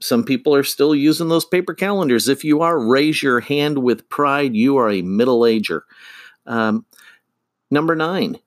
some 0.00 0.24
people 0.24 0.54
are 0.54 0.64
still 0.64 0.94
using 0.94 1.28
those 1.28 1.44
paper 1.44 1.74
calendars. 1.74 2.28
If 2.28 2.44
you 2.44 2.62
are, 2.62 2.78
raise 2.78 3.22
your 3.22 3.40
hand 3.40 3.78
with 3.78 4.08
pride. 4.08 4.54
You 4.54 4.78
are 4.78 4.90
a 4.90 5.02
middle 5.02 5.46
ager. 5.46 5.84
Um, 6.46 6.86
number 7.70 7.94
nine, 7.94 8.38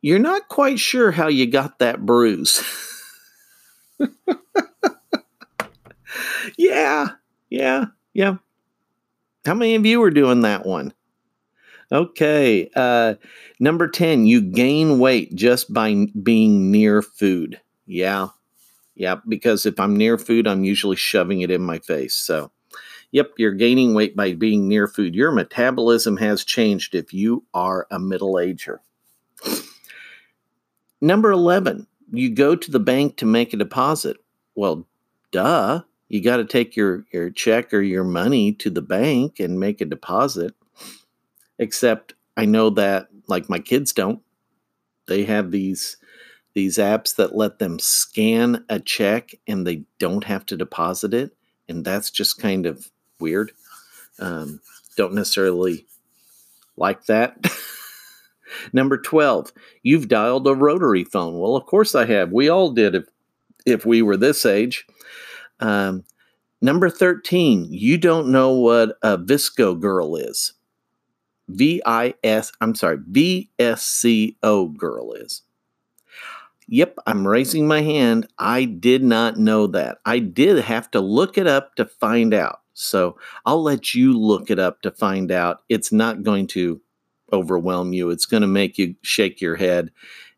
you're 0.00 0.18
not 0.18 0.48
quite 0.48 0.78
sure 0.78 1.10
how 1.12 1.28
you 1.28 1.46
got 1.46 1.78
that 1.80 2.04
bruise. 2.06 2.62
yeah, 6.56 7.08
yeah, 7.50 7.86
yeah. 8.14 8.36
How 9.44 9.54
many 9.54 9.74
of 9.74 9.84
you 9.84 10.02
are 10.02 10.10
doing 10.10 10.42
that 10.42 10.64
one? 10.64 10.92
Okay. 11.92 12.70
Uh, 12.74 13.14
number 13.60 13.86
10, 13.86 14.24
you 14.24 14.40
gain 14.40 14.98
weight 14.98 15.34
just 15.34 15.72
by 15.72 16.06
being 16.22 16.70
near 16.70 17.02
food. 17.02 17.60
Yeah. 17.86 18.28
Yeah. 18.94 19.16
Because 19.28 19.66
if 19.66 19.78
I'm 19.78 19.94
near 19.94 20.16
food, 20.16 20.46
I'm 20.46 20.64
usually 20.64 20.96
shoving 20.96 21.42
it 21.42 21.50
in 21.50 21.60
my 21.60 21.78
face. 21.78 22.14
So, 22.14 22.50
yep, 23.10 23.32
you're 23.36 23.52
gaining 23.52 23.92
weight 23.92 24.16
by 24.16 24.32
being 24.32 24.68
near 24.68 24.88
food. 24.88 25.14
Your 25.14 25.32
metabolism 25.32 26.16
has 26.16 26.44
changed 26.44 26.94
if 26.94 27.12
you 27.12 27.44
are 27.52 27.86
a 27.90 27.98
middle 27.98 28.38
ager. 28.38 28.80
Number 31.02 31.30
11, 31.30 31.86
you 32.10 32.30
go 32.34 32.56
to 32.56 32.70
the 32.70 32.80
bank 32.80 33.18
to 33.18 33.26
make 33.26 33.52
a 33.52 33.58
deposit. 33.58 34.16
Well, 34.54 34.86
duh. 35.30 35.82
You 36.08 36.22
got 36.22 36.36
to 36.36 36.44
take 36.44 36.76
your, 36.76 37.04
your 37.10 37.30
check 37.30 37.72
or 37.72 37.80
your 37.80 38.04
money 38.04 38.52
to 38.52 38.70
the 38.70 38.82
bank 38.82 39.40
and 39.40 39.58
make 39.58 39.80
a 39.80 39.86
deposit. 39.86 40.54
Except 41.62 42.14
I 42.36 42.44
know 42.44 42.70
that 42.70 43.06
like 43.28 43.48
my 43.48 43.60
kids 43.60 43.92
don't. 43.92 44.20
They 45.06 45.24
have 45.24 45.52
these 45.52 45.96
these 46.54 46.76
apps 46.76 47.14
that 47.16 47.36
let 47.36 47.60
them 47.60 47.78
scan 47.78 48.64
a 48.68 48.80
check 48.80 49.34
and 49.46 49.66
they 49.66 49.84
don't 49.98 50.24
have 50.24 50.44
to 50.46 50.56
deposit 50.56 51.14
it, 51.14 51.36
and 51.68 51.84
that's 51.84 52.10
just 52.10 52.40
kind 52.40 52.66
of 52.66 52.90
weird. 53.20 53.52
Um, 54.18 54.60
don't 54.96 55.14
necessarily 55.14 55.86
like 56.76 57.06
that. 57.06 57.38
Number 58.72 58.98
12, 58.98 59.52
you've 59.82 60.08
dialed 60.08 60.46
a 60.46 60.54
rotary 60.54 61.04
phone. 61.04 61.38
Well, 61.38 61.56
of 61.56 61.64
course 61.66 61.94
I 61.94 62.04
have. 62.06 62.32
We 62.32 62.48
all 62.48 62.72
did 62.72 62.94
if, 62.94 63.04
if 63.64 63.86
we 63.86 64.02
were 64.02 64.16
this 64.16 64.44
age. 64.44 64.84
Um, 65.60 66.04
number 66.60 66.90
13, 66.90 67.68
you 67.70 67.96
don't 67.96 68.28
know 68.28 68.52
what 68.52 68.98
a 69.02 69.16
VSCO 69.16 69.80
girl 69.80 70.16
is. 70.16 70.52
V 71.48 71.82
I 71.84 72.14
S, 72.22 72.52
I'm 72.60 72.74
sorry, 72.74 72.98
V 73.06 73.50
S 73.58 73.82
C 73.82 74.36
O 74.42 74.68
girl 74.68 75.12
is. 75.12 75.42
Yep, 76.68 76.96
I'm 77.06 77.26
raising 77.26 77.66
my 77.66 77.82
hand. 77.82 78.28
I 78.38 78.64
did 78.64 79.02
not 79.02 79.36
know 79.36 79.66
that. 79.66 79.98
I 80.06 80.20
did 80.20 80.64
have 80.64 80.90
to 80.92 81.00
look 81.00 81.36
it 81.36 81.46
up 81.46 81.74
to 81.76 81.84
find 81.84 82.32
out. 82.32 82.60
So 82.72 83.18
I'll 83.44 83.62
let 83.62 83.94
you 83.94 84.18
look 84.18 84.50
it 84.50 84.58
up 84.58 84.80
to 84.82 84.90
find 84.90 85.30
out. 85.30 85.62
It's 85.68 85.92
not 85.92 86.22
going 86.22 86.46
to 86.48 86.80
overwhelm 87.32 87.92
you. 87.92 88.10
It's 88.10 88.26
going 88.26 88.40
to 88.40 88.46
make 88.46 88.78
you 88.78 88.94
shake 89.02 89.40
your 89.40 89.56
head 89.56 89.90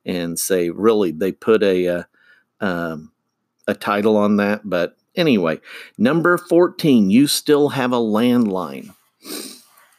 and 0.05 0.39
say, 0.39 0.71
"Really? 0.71 1.13
They 1.13 1.31
put 1.31 1.63
a 1.63 1.89
uh, 1.89 2.03
um, 2.61 3.13
a 3.69 3.75
title 3.75 4.17
on 4.17 4.37
that?" 4.39 4.63
But 4.69 4.97
anyway, 5.15 5.61
number 5.97 6.37
fourteen. 6.37 7.11
You 7.11 7.29
still 7.29 7.71
have 7.71 7.93
a 7.93 7.97
landline. 7.99 8.95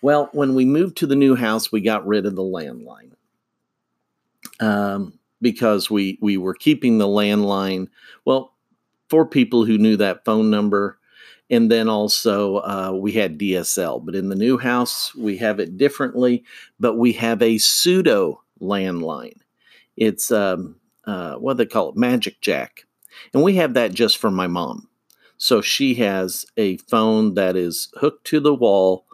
Well, 0.05 0.29
when 0.33 0.53
we 0.53 0.65
moved 0.65 0.97
to 0.97 1.07
the 1.07 1.15
new 1.15 1.33
house, 1.33 1.71
we 1.71 1.81
got 1.81 2.05
rid 2.05 2.27
of 2.27 2.35
the 2.35 2.43
landline 2.43 3.13
um, 4.59 5.17
because 5.41 5.89
we 5.89 6.19
we 6.21 6.37
were 6.37 6.53
keeping 6.53 6.99
the 6.99 7.07
landline. 7.07 7.87
Well, 8.23 8.53
for 9.09 9.25
people 9.25 9.65
who 9.65 9.79
knew 9.79 9.97
that 9.97 10.23
phone 10.23 10.51
number, 10.51 10.99
and 11.49 11.71
then 11.71 11.89
also 11.89 12.57
uh, 12.57 12.91
we 12.93 13.13
had 13.13 13.39
DSL. 13.39 14.05
But 14.05 14.13
in 14.13 14.29
the 14.29 14.35
new 14.35 14.59
house, 14.59 15.15
we 15.15 15.37
have 15.37 15.59
it 15.59 15.75
differently. 15.75 16.43
But 16.79 16.99
we 16.99 17.11
have 17.13 17.41
a 17.41 17.57
pseudo 17.57 18.43
landline. 18.61 19.39
It's 19.97 20.31
um, 20.31 20.75
uh, 21.05 21.37
what 21.37 21.57
they 21.57 21.65
call 21.65 21.89
it, 21.89 21.95
MagicJack, 21.95 22.83
and 23.33 23.41
we 23.41 23.55
have 23.55 23.73
that 23.73 23.91
just 23.91 24.17
for 24.19 24.29
my 24.29 24.45
mom. 24.45 24.87
So 25.37 25.61
she 25.61 25.95
has 25.95 26.45
a 26.57 26.77
phone 26.77 27.33
that 27.33 27.55
is 27.55 27.89
hooked 27.95 28.27
to 28.27 28.39
the 28.39 28.53
wall 28.53 29.05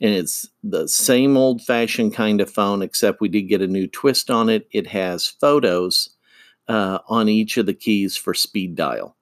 and 0.00 0.14
it's 0.14 0.48
the 0.62 0.88
same 0.88 1.36
old 1.36 1.62
fashioned 1.62 2.14
kind 2.14 2.40
of 2.40 2.50
phone, 2.50 2.82
except 2.82 3.20
we 3.20 3.28
did 3.28 3.42
get 3.42 3.60
a 3.60 3.66
new 3.66 3.86
twist 3.86 4.30
on 4.30 4.48
it. 4.48 4.66
It 4.72 4.86
has 4.88 5.26
photos 5.26 6.10
uh, 6.68 7.00
on 7.08 7.28
each 7.28 7.56
of 7.56 7.66
the 7.66 7.74
keys 7.74 8.16
for 8.16 8.32
speed 8.32 8.74
dial. 8.76 9.16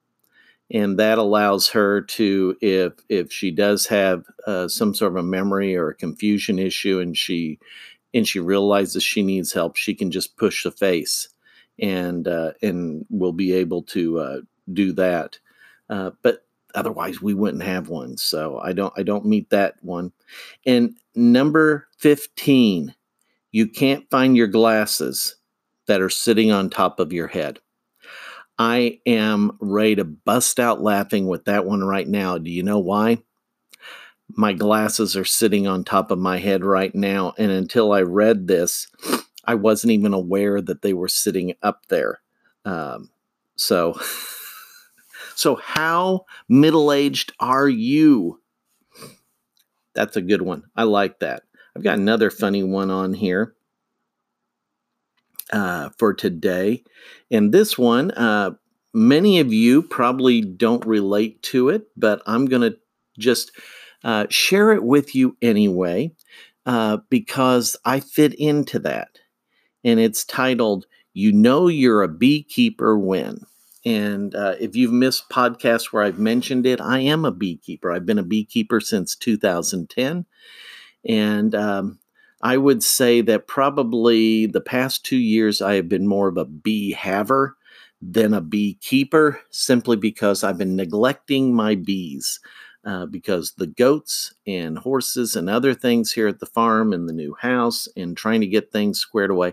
And 0.71 0.99
that 0.99 1.19
allows 1.19 1.71
her 1.71 2.03
to, 2.03 2.57
if 2.61 2.93
if 3.09 3.33
she 3.33 3.51
does 3.51 3.87
have 3.87 4.25
uh, 4.47 4.69
some 4.69 4.95
sort 4.95 5.13
of 5.13 5.17
a 5.17 5.23
memory 5.23 5.75
or 5.75 5.89
a 5.89 5.95
confusion 5.95 6.59
issue, 6.59 7.01
and 7.01 7.17
she 7.17 7.59
and 8.13 8.29
she 8.29 8.39
realizes 8.39 9.03
she 9.03 9.23
needs 9.23 9.53
help, 9.53 9.77
she 9.77 9.95
can 9.95 10.11
just 10.11 10.37
push 10.37 10.65
the 10.65 10.71
face, 10.71 11.29
and 11.79 12.29
uh, 12.29 12.53
and 12.63 13.07
will 13.09 13.33
be 13.33 13.53
able 13.53 13.83
to 13.85 14.19
uh, 14.19 14.41
do 14.73 14.93
that. 14.93 15.39
Uh, 15.89 16.11
but 16.23 16.45
otherwise 16.75 17.23
we 17.23 17.33
wouldn't 17.33 17.63
have 17.63 17.89
one 17.89 18.17
so 18.17 18.59
i 18.59 18.75
don't 18.75 18.93
i 18.99 19.03
don't 19.03 19.25
meet 19.25 19.49
that 19.49 19.75
one 19.81 20.13
and 20.67 20.95
number 21.15 21.89
15 21.99 22.95
you 23.51 23.67
can't 23.67 24.09
find 24.11 24.37
your 24.37 24.47
glasses 24.47 25.37
that 25.87 26.03
are 26.03 26.11
sitting 26.11 26.53
on 26.53 26.69
top 26.69 27.01
of 27.01 27.15
your 27.15 27.29
head. 27.29 27.61
I 28.59 29.01
am 29.07 29.57
ready 29.61 29.97
to 29.97 30.05
bust 30.05 30.61
out 30.61 30.83
laughing 30.83 31.27
with 31.29 31.47
that 31.47 31.65
one 31.65 31.83
right 31.83 32.07
now. 32.07 32.37
Do 32.37 32.51
you 32.51 32.63
know 32.63 32.79
why? 32.79 33.19
My 34.37 34.53
glasses 34.53 35.17
are 35.17 35.25
sitting 35.25 35.67
on 35.67 35.83
top 35.83 36.11
of 36.11 36.19
my 36.19 36.37
head 36.39 36.63
right 36.63 36.95
now 36.95 37.33
and 37.39 37.51
until 37.51 37.93
i 37.93 38.03
read 38.03 38.47
this 38.47 38.87
i 39.47 39.55
wasn't 39.55 39.93
even 39.93 40.13
aware 40.13 40.61
that 40.61 40.83
they 40.83 40.93
were 40.93 41.09
sitting 41.09 41.55
up 41.63 41.87
there. 41.89 42.21
Um, 42.67 43.11
so 43.57 43.99
So, 45.39 45.55
how 45.55 46.25
middle 46.49 46.91
aged 46.91 47.33
are 47.39 47.69
you? 47.69 48.41
That's 49.99 50.17
a 50.17 50.23
good 50.23 50.43
one. 50.43 50.63
I 50.77 50.85
like 50.85 51.19
that. 51.19 51.43
I've 51.75 51.83
got 51.83 51.99
another 51.99 52.31
funny 52.31 52.63
one 52.63 52.89
on 52.89 53.15
here 53.15 53.57
uh, 55.53 55.89
for 55.99 56.15
today. 56.15 56.85
And 57.33 57.53
this 57.53 57.77
one, 57.77 58.13
uh, 58.13 58.53
many 58.95 59.41
of 59.41 59.53
you 59.53 59.83
probably 59.83 60.41
don't 60.41 60.87
relate 60.87 61.43
to 61.43 61.69
it, 61.71 61.89
but 61.97 62.23
I'm 62.27 62.47
going 62.47 62.63
to 62.63 62.79
just 63.19 63.51
uh, 64.05 64.27
share 64.31 64.71
it 64.71 64.85
with 64.85 65.17
you 65.17 65.37
anyway 65.43 66.13
uh, 66.65 66.99
because 67.11 67.75
I 67.85 67.99
fit 67.99 68.35
into 68.35 68.79
that. 68.79 69.19
And 69.83 69.99
it's 69.99 70.25
titled, 70.25 70.87
You 71.13 71.33
Know 71.33 71.67
You're 71.67 72.05
a 72.05 72.09
Beekeeper 72.09 72.97
When. 72.97 73.41
And 73.89 74.35
uh, 74.35 74.55
if 74.61 74.77
you've 74.77 74.93
missed 74.93 75.31
podcasts 75.31 75.87
where 75.87 76.03
I've 76.03 76.19
mentioned 76.19 76.67
it, 76.67 76.79
I 76.79 77.01
am 77.01 77.25
a 77.25 77.31
beekeeper. 77.31 77.91
I've 77.91 78.05
been 78.05 78.19
a 78.19 78.23
beekeeper 78.23 78.81
since 78.81 79.17
2010. 79.17 80.27
And 81.09 81.55
um, 81.55 81.99
I 82.43 82.59
would 82.59 82.83
say 82.83 83.23
that 83.23 83.47
probably 83.47 84.45
the 84.45 84.61
past 84.61 85.07
two 85.07 85.17
years 85.17 85.63
I 85.63 85.77
have 85.77 85.89
been 85.89 86.07
more 86.07 86.29
of 86.29 86.37
a 86.37 86.45
bee 86.45 86.93
haver 86.93 87.57
than 88.03 88.35
a 88.35 88.43
beekeeper 88.43 89.41
simply 89.49 89.97
because 89.97 90.45
I've 90.45 90.59
been 90.59 90.77
neglecting 90.77 91.55
my 91.55 91.75
bees. 91.75 92.41
Uh, 92.85 93.05
because 93.05 93.53
the 93.59 93.67
goats 93.67 94.33
and 94.47 94.79
horses 94.79 95.35
and 95.35 95.51
other 95.51 95.75
things 95.75 96.13
here 96.13 96.29
at 96.29 96.39
the 96.39 96.47
farm 96.47 96.93
and 96.93 97.09
the 97.09 97.13
new 97.13 97.35
house 97.41 97.89
and 97.97 98.17
trying 98.17 98.41
to 98.41 98.47
get 98.47 98.71
things 98.71 99.01
squared 99.01 99.31
away 99.31 99.53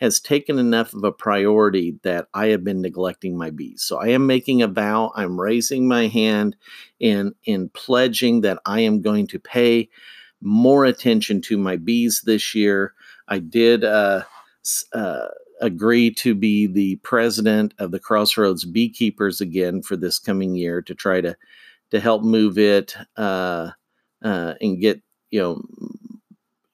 has 0.00 0.18
taken 0.18 0.58
enough 0.58 0.94
of 0.94 1.04
a 1.04 1.12
priority 1.12 1.98
that 2.02 2.26
I 2.32 2.46
have 2.46 2.64
been 2.64 2.80
neglecting 2.80 3.36
my 3.36 3.50
bees. 3.50 3.82
So 3.82 3.98
I 3.98 4.08
am 4.08 4.26
making 4.26 4.62
a 4.62 4.66
vow. 4.66 5.12
I'm 5.14 5.38
raising 5.38 5.86
my 5.86 6.08
hand 6.08 6.56
in 6.98 7.34
in 7.44 7.68
pledging 7.70 8.40
that 8.40 8.58
I 8.64 8.80
am 8.80 9.02
going 9.02 9.26
to 9.28 9.38
pay 9.38 9.90
more 10.40 10.86
attention 10.86 11.42
to 11.42 11.58
my 11.58 11.76
bees 11.76 12.22
this 12.24 12.54
year. 12.54 12.94
I 13.28 13.40
did 13.40 13.84
uh, 13.84 14.22
uh, 14.94 15.26
agree 15.60 16.10
to 16.12 16.34
be 16.34 16.66
the 16.66 16.96
president 16.96 17.74
of 17.78 17.90
the 17.90 18.00
Crossroads 18.00 18.64
Beekeepers 18.64 19.42
again 19.42 19.82
for 19.82 19.96
this 19.96 20.18
coming 20.18 20.54
year 20.54 20.80
to 20.82 20.94
try 20.94 21.20
to 21.20 21.36
to 21.90 22.00
help 22.00 22.22
move 22.22 22.56
it 22.56 22.94
uh, 23.16 23.70
uh, 24.22 24.54
and 24.60 24.80
get 24.80 25.02
you 25.30 25.40
know 25.40 25.62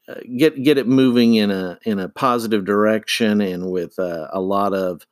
uh, 0.09 0.21
get 0.37 0.63
get 0.63 0.79
it 0.79 0.87
moving 0.87 1.35
in 1.35 1.51
a 1.51 1.79
in 1.85 1.99
a 1.99 2.09
positive 2.09 2.65
direction 2.65 3.41
and 3.41 3.71
with 3.71 3.99
uh, 3.99 4.29
a 4.33 4.41
lot 4.41 4.73
of 4.75 5.07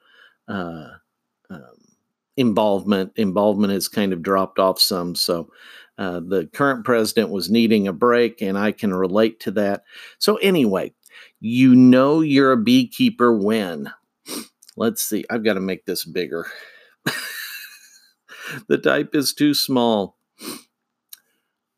uh, 0.48 0.88
um, 1.50 1.76
involvement. 2.36 3.12
Involvement 3.16 3.72
has 3.72 3.88
kind 3.88 4.12
of 4.12 4.22
dropped 4.22 4.58
off 4.58 4.80
some, 4.80 5.14
so. 5.14 5.50
Uh, 5.96 6.18
the 6.18 6.50
current 6.52 6.84
president 6.84 7.30
was 7.30 7.48
needing 7.48 7.86
a 7.86 7.92
break, 7.92 8.42
and 8.42 8.58
I 8.58 8.72
can 8.72 8.92
relate 8.92 9.38
to 9.38 9.52
that. 9.52 9.84
So, 10.18 10.34
anyway, 10.38 10.92
you 11.38 11.76
know 11.76 12.20
you're 12.20 12.50
a 12.50 12.56
beekeeper 12.56 13.32
when. 13.32 13.92
Let's 14.76 15.04
see, 15.04 15.24
I've 15.30 15.44
got 15.44 15.54
to 15.54 15.60
make 15.60 15.84
this 15.84 16.04
bigger. 16.04 16.46
the 18.68 18.78
type 18.78 19.14
is 19.14 19.32
too 19.32 19.54
small. 19.54 20.13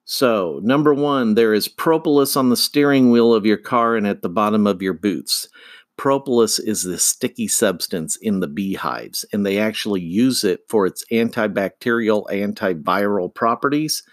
So, 0.08 0.60
number 0.62 0.94
one, 0.94 1.34
there 1.34 1.52
is 1.52 1.66
propolis 1.66 2.36
on 2.36 2.48
the 2.48 2.56
steering 2.56 3.10
wheel 3.10 3.34
of 3.34 3.44
your 3.44 3.56
car 3.56 3.96
and 3.96 4.06
at 4.06 4.22
the 4.22 4.28
bottom 4.28 4.64
of 4.64 4.80
your 4.80 4.94
boots. 4.94 5.48
Propolis 5.96 6.60
is 6.60 6.84
the 6.84 6.96
sticky 6.96 7.48
substance 7.48 8.14
in 8.14 8.38
the 8.38 8.46
beehives, 8.46 9.24
and 9.32 9.44
they 9.44 9.58
actually 9.58 10.02
use 10.02 10.44
it 10.44 10.60
for 10.68 10.86
its 10.86 11.04
antibacterial, 11.10 12.24
antiviral 12.28 13.34
properties. 13.34 14.04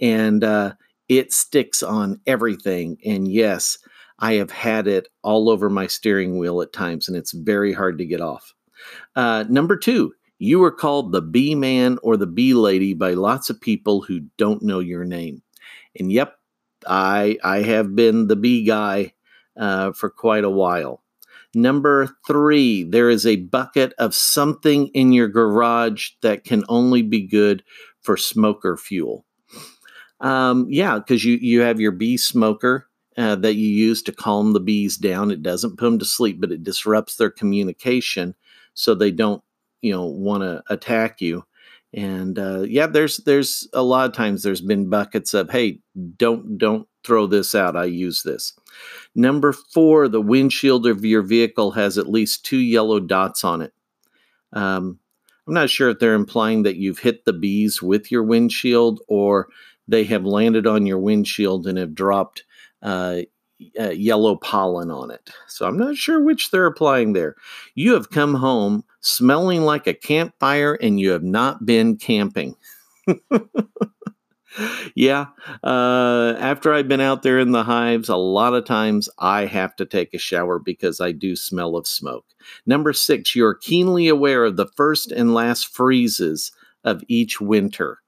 And 0.00 0.42
uh, 0.42 0.74
it 1.10 1.30
sticks 1.30 1.82
on 1.82 2.20
everything. 2.26 2.96
And 3.04 3.30
yes, 3.30 3.76
I 4.20 4.34
have 4.34 4.50
had 4.50 4.88
it 4.88 5.08
all 5.22 5.50
over 5.50 5.68
my 5.68 5.88
steering 5.88 6.38
wheel 6.38 6.62
at 6.62 6.72
times, 6.72 7.06
and 7.06 7.18
it's 7.18 7.32
very 7.32 7.74
hard 7.74 7.98
to 7.98 8.06
get 8.06 8.22
off. 8.22 8.54
Uh, 9.14 9.44
number 9.50 9.76
two, 9.76 10.14
you 10.38 10.62
are 10.64 10.72
called 10.72 11.12
the 11.12 11.22
bee 11.22 11.54
man 11.54 11.98
or 12.02 12.16
the 12.16 12.26
bee 12.26 12.54
lady 12.54 12.94
by 12.94 13.14
lots 13.14 13.50
of 13.50 13.60
people 13.60 14.02
who 14.02 14.20
don't 14.36 14.62
know 14.62 14.80
your 14.80 15.04
name. 15.04 15.42
And 15.98 16.10
yep, 16.10 16.36
I 16.86 17.38
I 17.42 17.58
have 17.62 17.94
been 17.94 18.26
the 18.26 18.36
bee 18.36 18.64
guy 18.64 19.14
uh, 19.56 19.92
for 19.92 20.10
quite 20.10 20.44
a 20.44 20.50
while. 20.50 21.02
Number 21.54 22.16
three, 22.26 22.82
there 22.82 23.08
is 23.08 23.24
a 23.24 23.36
bucket 23.36 23.92
of 23.98 24.14
something 24.14 24.88
in 24.88 25.12
your 25.12 25.28
garage 25.28 26.10
that 26.22 26.42
can 26.42 26.64
only 26.68 27.02
be 27.02 27.20
good 27.20 27.62
for 28.00 28.16
smoker 28.16 28.76
fuel. 28.76 29.24
Um, 30.20 30.66
yeah, 30.68 30.98
because 30.98 31.24
you 31.24 31.34
you 31.40 31.60
have 31.60 31.80
your 31.80 31.92
bee 31.92 32.16
smoker 32.16 32.88
uh, 33.16 33.36
that 33.36 33.54
you 33.54 33.68
use 33.68 34.02
to 34.02 34.12
calm 34.12 34.52
the 34.52 34.60
bees 34.60 34.96
down. 34.96 35.30
It 35.30 35.42
doesn't 35.42 35.76
put 35.76 35.84
them 35.84 35.98
to 36.00 36.04
sleep, 36.04 36.40
but 36.40 36.50
it 36.50 36.64
disrupts 36.64 37.16
their 37.16 37.30
communication 37.30 38.34
so 38.74 38.94
they 38.94 39.12
don't 39.12 39.42
you 39.84 39.92
know 39.92 40.06
want 40.06 40.42
to 40.42 40.62
attack 40.70 41.20
you. 41.20 41.44
And 41.92 42.38
uh, 42.38 42.62
yeah 42.62 42.88
there's 42.88 43.18
there's 43.18 43.68
a 43.72 43.82
lot 43.82 44.08
of 44.08 44.16
times 44.16 44.42
there's 44.42 44.62
been 44.62 44.90
buckets 44.90 45.34
of 45.34 45.50
hey 45.50 45.78
don't 46.16 46.58
don't 46.58 46.88
throw 47.04 47.26
this 47.26 47.54
out 47.54 47.76
i 47.76 47.84
use 47.84 48.22
this. 48.22 48.54
Number 49.14 49.52
four 49.52 50.08
the 50.08 50.22
windshield 50.22 50.86
of 50.86 51.04
your 51.04 51.22
vehicle 51.22 51.70
has 51.72 51.98
at 51.98 52.08
least 52.08 52.44
two 52.44 52.58
yellow 52.58 52.98
dots 52.98 53.44
on 53.44 53.60
it. 53.62 53.72
Um, 54.52 54.98
i'm 55.46 55.54
not 55.54 55.70
sure 55.70 55.90
if 55.90 55.98
they're 55.98 56.14
implying 56.14 56.62
that 56.62 56.76
you've 56.76 57.00
hit 57.00 57.24
the 57.26 57.32
bees 57.32 57.82
with 57.82 58.10
your 58.10 58.22
windshield 58.24 59.00
or 59.06 59.48
they 59.86 60.04
have 60.04 60.24
landed 60.24 60.66
on 60.66 60.86
your 60.86 60.98
windshield 60.98 61.66
and 61.66 61.76
have 61.76 61.94
dropped 61.94 62.44
uh, 62.82 63.20
uh, 63.78 63.90
yellow 63.90 64.36
pollen 64.36 64.90
on 64.90 65.10
it. 65.10 65.30
So 65.46 65.66
I'm 65.66 65.78
not 65.78 65.96
sure 65.96 66.22
which 66.22 66.50
they're 66.50 66.66
applying 66.66 67.12
there. 67.12 67.36
You 67.74 67.94
have 67.94 68.10
come 68.10 68.34
home 68.34 68.84
smelling 69.00 69.62
like 69.62 69.86
a 69.86 69.94
campfire 69.94 70.74
and 70.74 70.98
you 70.98 71.10
have 71.10 71.22
not 71.22 71.64
been 71.64 71.96
camping. 71.96 72.56
yeah, 74.94 75.26
uh, 75.62 76.34
after 76.38 76.72
I've 76.72 76.88
been 76.88 77.00
out 77.00 77.22
there 77.22 77.38
in 77.38 77.52
the 77.52 77.64
hives, 77.64 78.08
a 78.08 78.16
lot 78.16 78.54
of 78.54 78.64
times 78.64 79.08
I 79.18 79.46
have 79.46 79.76
to 79.76 79.86
take 79.86 80.14
a 80.14 80.18
shower 80.18 80.58
because 80.58 81.00
I 81.00 81.12
do 81.12 81.36
smell 81.36 81.76
of 81.76 81.86
smoke. 81.86 82.26
Number 82.66 82.92
six, 82.92 83.34
you're 83.34 83.54
keenly 83.54 84.08
aware 84.08 84.44
of 84.44 84.56
the 84.56 84.68
first 84.76 85.12
and 85.12 85.34
last 85.34 85.68
freezes 85.68 86.52
of 86.84 87.02
each 87.08 87.40
winter. 87.40 87.98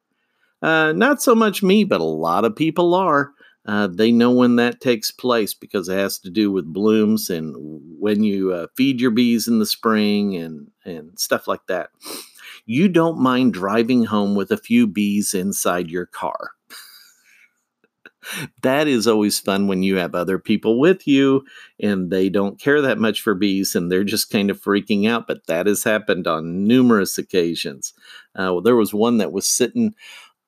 Uh, 0.62 0.92
not 0.92 1.22
so 1.22 1.34
much 1.34 1.62
me, 1.62 1.84
but 1.84 2.00
a 2.00 2.04
lot 2.04 2.44
of 2.44 2.56
people 2.56 2.94
are. 2.94 3.32
Uh, 3.66 3.88
they 3.88 4.12
know 4.12 4.30
when 4.30 4.56
that 4.56 4.80
takes 4.80 5.10
place 5.10 5.52
because 5.52 5.88
it 5.88 5.96
has 5.96 6.18
to 6.20 6.30
do 6.30 6.52
with 6.52 6.72
blooms 6.72 7.28
and 7.28 7.54
when 7.98 8.22
you 8.22 8.52
uh, 8.52 8.66
feed 8.76 9.00
your 9.00 9.10
bees 9.10 9.48
in 9.48 9.58
the 9.58 9.66
spring 9.66 10.36
and, 10.36 10.70
and 10.84 11.18
stuff 11.18 11.48
like 11.48 11.66
that. 11.66 11.90
You 12.64 12.88
don't 12.88 13.18
mind 13.18 13.52
driving 13.52 14.04
home 14.04 14.34
with 14.34 14.50
a 14.52 14.56
few 14.56 14.86
bees 14.86 15.34
inside 15.34 15.90
your 15.90 16.06
car. 16.06 16.52
that 18.62 18.88
is 18.88 19.06
always 19.06 19.38
fun 19.38 19.66
when 19.66 19.82
you 19.82 19.96
have 19.96 20.14
other 20.14 20.38
people 20.38 20.78
with 20.78 21.06
you 21.06 21.44
and 21.80 22.10
they 22.10 22.28
don't 22.28 22.60
care 22.60 22.80
that 22.82 22.98
much 22.98 23.20
for 23.20 23.34
bees 23.34 23.74
and 23.74 23.90
they're 23.90 24.04
just 24.04 24.30
kind 24.30 24.50
of 24.50 24.60
freaking 24.60 25.08
out. 25.08 25.26
But 25.26 25.46
that 25.46 25.66
has 25.66 25.84
happened 25.84 26.26
on 26.26 26.66
numerous 26.66 27.18
occasions. 27.18 27.94
Uh, 28.34 28.50
well, 28.52 28.60
there 28.60 28.76
was 28.76 28.94
one 28.94 29.18
that 29.18 29.32
was 29.32 29.46
sitting 29.46 29.94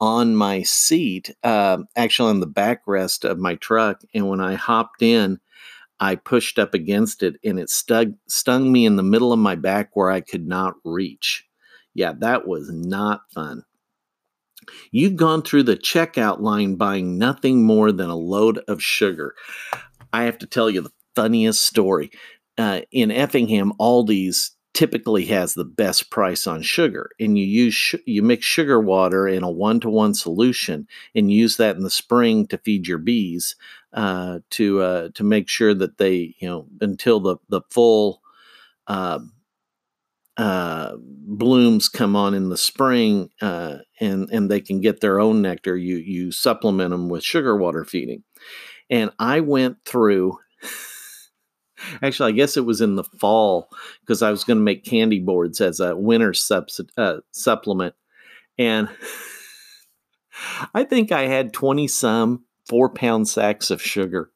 on 0.01 0.37
my 0.37 0.63
seat, 0.63 1.35
uh, 1.43 1.79
actually 1.97 2.31
on 2.31 2.41
the 2.41 2.47
backrest 2.47 3.29
of 3.29 3.39
my 3.39 3.57
truck. 3.57 4.03
And 4.15 4.29
when 4.29 4.41
I 4.41 4.55
hopped 4.55 5.03
in, 5.03 5.41
I 6.01 6.15
pushed 6.15 6.59
up 6.59 6.75
against 6.75 7.23
it 7.23 7.37
and 7.45 7.59
it 7.59 7.71
stung, 7.71 8.17
stung 8.29 8.71
me 8.71 8.87
in 8.87 8.97
the 8.97 9.03
middle 9.03 9.33
of 9.33 9.39
my 9.39 9.57
back 9.57 9.91
where 9.95 10.11
I 10.11 10.21
could 10.21 10.47
not 10.47 10.75
reach. 10.85 11.45
Yeah, 11.95 12.13
that 12.21 12.47
was 12.47 12.71
not 12.71 13.23
fun. 13.35 13.65
You've 14.93 15.17
gone 15.17 15.43
through 15.43 15.65
the 15.65 15.77
checkout 15.77 16.41
line 16.41 16.77
buying 16.77 17.19
nothing 17.19 17.65
more 17.65 17.91
than 17.91 18.11
a 18.11 18.17
load 18.17 18.59
of 18.69 18.83
sugar. 18.83 19.35
I 20.13 20.25
have 20.25 20.39
to 20.39 20.47
tell 20.47 20.71
you 20.71 20.83
the 20.83 20.93
funniest 21.17 21.65
story. 21.67 22.11
Uh, 22.57 22.83
in 22.91 23.11
Effingham, 23.11 23.73
Aldi's 23.81 24.53
typically 24.79 25.25
has 25.25 25.55
the 25.55 25.65
best 25.65 26.09
price 26.09 26.47
on 26.47 26.63
sugar 26.63 27.11
and 27.19 27.37
you 27.37 27.45
use 27.45 27.75
sh- 27.75 27.97
you 28.07 28.23
mix 28.23 28.47
sugar 28.47 28.81
water 28.81 29.27
in 29.27 29.43
a 29.43 29.51
one-to-one 29.51 30.15
solution 30.15 30.87
and 31.17 31.33
use 31.33 31.57
that 31.57 31.75
in 31.75 31.83
the 31.83 31.91
spring 31.91 32.47
to 32.47 32.57
feed 32.59 32.87
your 32.87 32.99
bees 32.99 33.57
uh, 33.95 34.39
to 34.51 34.81
uh, 34.81 35.09
to 35.17 35.25
make 35.25 35.49
sure 35.49 35.75
that 35.75 35.99
they 35.99 36.33
you 36.39 36.49
know 36.49 36.69
until 36.81 37.19
the 37.19 37.39
the 37.49 37.61
full 37.71 38.23
uh, 38.87 39.19
uh 40.37 40.93
blooms 41.01 41.89
come 41.89 42.15
on 42.15 42.33
in 42.33 42.49
the 42.49 42.57
spring 42.57 43.31
uh, 43.43 43.79
and 43.99 44.31
and 44.31 44.49
they 44.49 44.61
can 44.61 44.81
get 44.81 45.01
their 45.01 45.19
own 45.19 45.43
nectar 45.43 45.77
you 45.77 45.97
you 45.97 46.31
supplement 46.31 46.91
them 46.91 47.09
with 47.09 47.25
sugar 47.25 47.57
water 47.57 47.85
feeding. 47.85 48.23
And 48.89 49.11
I 49.19 49.41
went 49.41 49.79
through 49.85 50.39
Actually, 52.03 52.33
I 52.33 52.37
guess 52.37 52.57
it 52.57 52.65
was 52.65 52.81
in 52.81 52.97
the 52.97 53.05
fall 53.05 53.71
because 54.01 54.23
I 54.23 54.31
was 54.31 54.45
going 54.45 54.59
to 54.59 54.65
make 54.65 54.85
candy 54.85 55.21
boards 55.21 55.61
as 55.61 55.81
a 55.81 55.97
winter 55.97 56.33
uh, 56.97 57.17
supplement. 57.33 57.95
And 58.59 58.89
I 60.75 60.85
think 60.85 61.13
I 61.13 61.23
had 61.23 61.53
20 61.53 61.89
some 61.89 62.45
four 62.67 62.89
pound 62.91 63.29
sacks 63.29 63.71
of 63.71 63.83
sugar. 63.83 64.31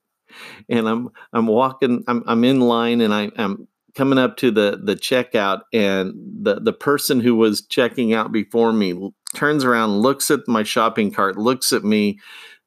And 0.69 0.89
I'm 0.89 1.11
I'm 1.35 1.47
walking, 1.47 2.05
I'm 2.09 2.23
I'm 2.27 2.43
in 2.45 2.61
line 2.61 3.03
and 3.03 3.13
I, 3.13 3.31
I'm 3.37 3.69
coming 3.95 4.19
up 4.19 4.37
to 4.39 4.51
the 4.51 4.81
the 4.83 4.95
checkout 4.95 5.63
and 5.73 6.15
the 6.41 6.61
the 6.61 6.73
person 6.73 7.21
who 7.21 7.37
was 7.37 7.67
checking 7.67 8.15
out 8.15 8.33
before 8.33 8.73
me 8.73 9.13
turns 9.35 9.65
around 9.65 9.99
looks 9.99 10.31
at 10.31 10.41
my 10.47 10.63
shopping 10.63 11.11
cart 11.11 11.37
looks 11.37 11.73
at 11.73 11.85
me 11.85 12.19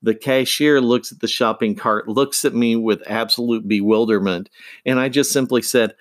the 0.05 0.15
cashier 0.15 0.79
looks 0.79 1.11
at 1.11 1.19
the 1.19 1.27
shopping 1.27 1.75
cart 1.75 2.07
looks 2.07 2.45
at 2.45 2.53
me 2.53 2.75
with 2.75 3.01
absolute 3.07 3.67
bewilderment 3.67 4.49
and 4.85 4.99
i 4.99 5.09
just 5.09 5.31
simply 5.31 5.61
said 5.61 5.95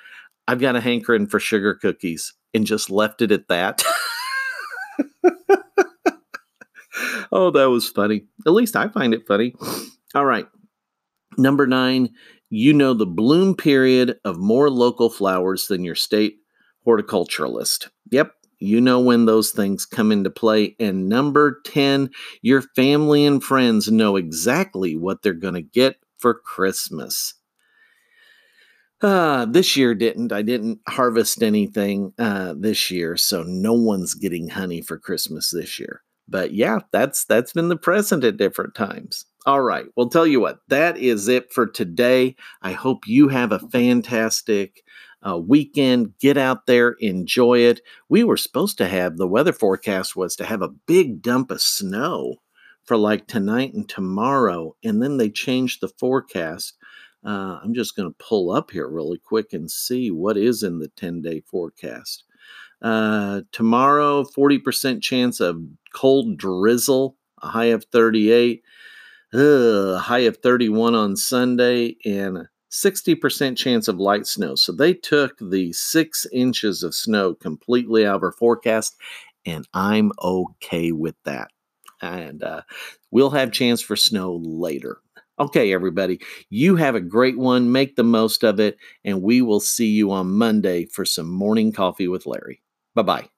i've 0.46 0.60
got 0.60 0.76
a 0.76 0.80
hankering 0.80 1.26
for 1.26 1.40
sugar 1.40 1.74
cookies 1.74 2.34
and 2.52 2.66
just 2.66 2.88
left 2.88 3.20
it 3.20 3.32
at 3.32 3.48
that. 3.48 3.82
Oh 7.32 7.50
that 7.50 7.68
was 7.68 7.88
funny. 7.88 8.26
At 8.46 8.52
least 8.52 8.76
i 8.76 8.86
find 8.86 9.12
it 9.12 9.26
funny. 9.26 9.56
All 10.14 10.24
right. 10.24 10.46
Number 11.36 11.66
nine 11.66 12.10
you 12.48 12.72
know 12.72 12.94
the 12.94 13.06
bloom 13.06 13.56
period 13.56 14.20
of 14.24 14.38
more 14.38 14.70
local 14.70 15.10
flowers 15.10 15.66
than 15.66 15.82
your 15.82 15.96
state 15.96 16.36
horticulturalist. 16.86 17.88
Yep, 18.12 18.32
you 18.66 18.80
know 18.80 19.00
when 19.00 19.26
those 19.26 19.50
things 19.50 19.86
come 19.86 20.12
into 20.12 20.30
play. 20.30 20.76
And 20.78 21.08
number 21.08 21.60
10, 21.64 22.10
your 22.42 22.62
family 22.62 23.24
and 23.24 23.42
friends 23.42 23.90
know 23.90 24.16
exactly 24.16 24.96
what 24.96 25.22
they're 25.22 25.34
going 25.34 25.54
to 25.54 25.62
get 25.62 25.96
for 26.18 26.34
Christmas. 26.34 27.34
Uh, 29.02 29.44
this 29.44 29.76
year 29.76 29.94
didn't. 29.94 30.32
I 30.32 30.42
didn't 30.42 30.80
harvest 30.88 31.42
anything 31.42 32.14
uh, 32.18 32.54
this 32.56 32.90
year, 32.90 33.16
so 33.16 33.42
no 33.42 33.74
one's 33.74 34.14
getting 34.14 34.48
honey 34.48 34.80
for 34.80 34.98
Christmas 34.98 35.50
this 35.50 35.78
year. 35.78 36.02
But 36.26 36.54
yeah, 36.54 36.78
that's 36.90 37.24
that's 37.26 37.52
been 37.52 37.68
the 37.68 37.76
present 37.76 38.24
at 38.24 38.38
different 38.38 38.74
times. 38.74 39.26
All 39.46 39.60
right. 39.60 39.84
Well, 39.94 40.08
tell 40.08 40.26
you 40.26 40.40
what, 40.40 40.60
that 40.68 40.96
is 40.96 41.28
it 41.28 41.52
for 41.52 41.66
today. 41.66 42.34
I 42.62 42.72
hope 42.72 43.06
you 43.06 43.28
have 43.28 43.52
a 43.52 43.58
fantastic 43.58 44.82
uh, 45.26 45.38
weekend. 45.38 46.18
Get 46.18 46.36
out 46.36 46.66
there, 46.66 46.96
enjoy 47.00 47.60
it. 47.60 47.80
We 48.08 48.24
were 48.24 48.36
supposed 48.36 48.78
to 48.78 48.88
have 48.88 49.16
the 49.16 49.26
weather 49.26 49.52
forecast 49.52 50.16
was 50.16 50.36
to 50.36 50.44
have 50.44 50.62
a 50.62 50.68
big 50.68 51.22
dump 51.22 51.50
of 51.50 51.60
snow 51.60 52.36
for 52.84 52.96
like 52.96 53.26
tonight 53.26 53.72
and 53.74 53.88
tomorrow, 53.88 54.76
and 54.84 55.02
then 55.02 55.16
they 55.16 55.30
changed 55.30 55.80
the 55.80 55.88
forecast. 55.88 56.76
Uh, 57.24 57.58
I'm 57.62 57.72
just 57.72 57.96
going 57.96 58.10
to 58.10 58.24
pull 58.24 58.50
up 58.50 58.70
here 58.70 58.88
really 58.88 59.18
quick 59.18 59.54
and 59.54 59.70
see 59.70 60.10
what 60.10 60.36
is 60.36 60.62
in 60.62 60.78
the 60.78 60.88
10 60.88 61.22
day 61.22 61.40
forecast. 61.40 62.24
Uh, 62.82 63.40
tomorrow, 63.50 64.24
40% 64.24 65.00
chance 65.00 65.40
of 65.40 65.62
cold 65.94 66.36
drizzle, 66.36 67.16
a 67.40 67.48
high 67.48 67.66
of 67.66 67.84
38 67.84 68.62
Ugh, 69.34 70.00
high 70.00 70.20
of 70.20 70.36
31 70.36 70.94
on 70.94 71.16
Sunday 71.16 71.96
and 72.04 72.46
60% 72.74 73.56
chance 73.56 73.88
of 73.88 73.98
light 73.98 74.26
snow. 74.26 74.54
So 74.56 74.72
they 74.72 74.94
took 74.94 75.38
the 75.40 75.72
six 75.72 76.26
inches 76.32 76.82
of 76.82 76.94
snow 76.94 77.34
completely 77.34 78.04
out 78.06 78.16
of 78.16 78.22
our 78.24 78.32
forecast, 78.32 78.96
and 79.46 79.66
I'm 79.72 80.12
okay 80.22 80.92
with 80.92 81.14
that. 81.24 81.50
And 82.02 82.42
uh, 82.42 82.62
we'll 83.10 83.30
have 83.30 83.52
chance 83.52 83.80
for 83.80 83.96
snow 83.96 84.40
later. 84.42 84.98
Okay, 85.38 85.72
everybody, 85.72 86.20
you 86.50 86.76
have 86.76 86.94
a 86.94 87.00
great 87.00 87.38
one. 87.38 87.72
Make 87.72 87.96
the 87.96 88.04
most 88.04 88.44
of 88.44 88.60
it, 88.60 88.76
and 89.04 89.22
we 89.22 89.42
will 89.42 89.60
see 89.60 89.88
you 89.88 90.12
on 90.12 90.32
Monday 90.32 90.86
for 90.86 91.04
some 91.04 91.28
morning 91.28 91.72
coffee 91.72 92.08
with 92.08 92.26
Larry. 92.26 92.60
Bye 92.94 93.02
bye. 93.02 93.33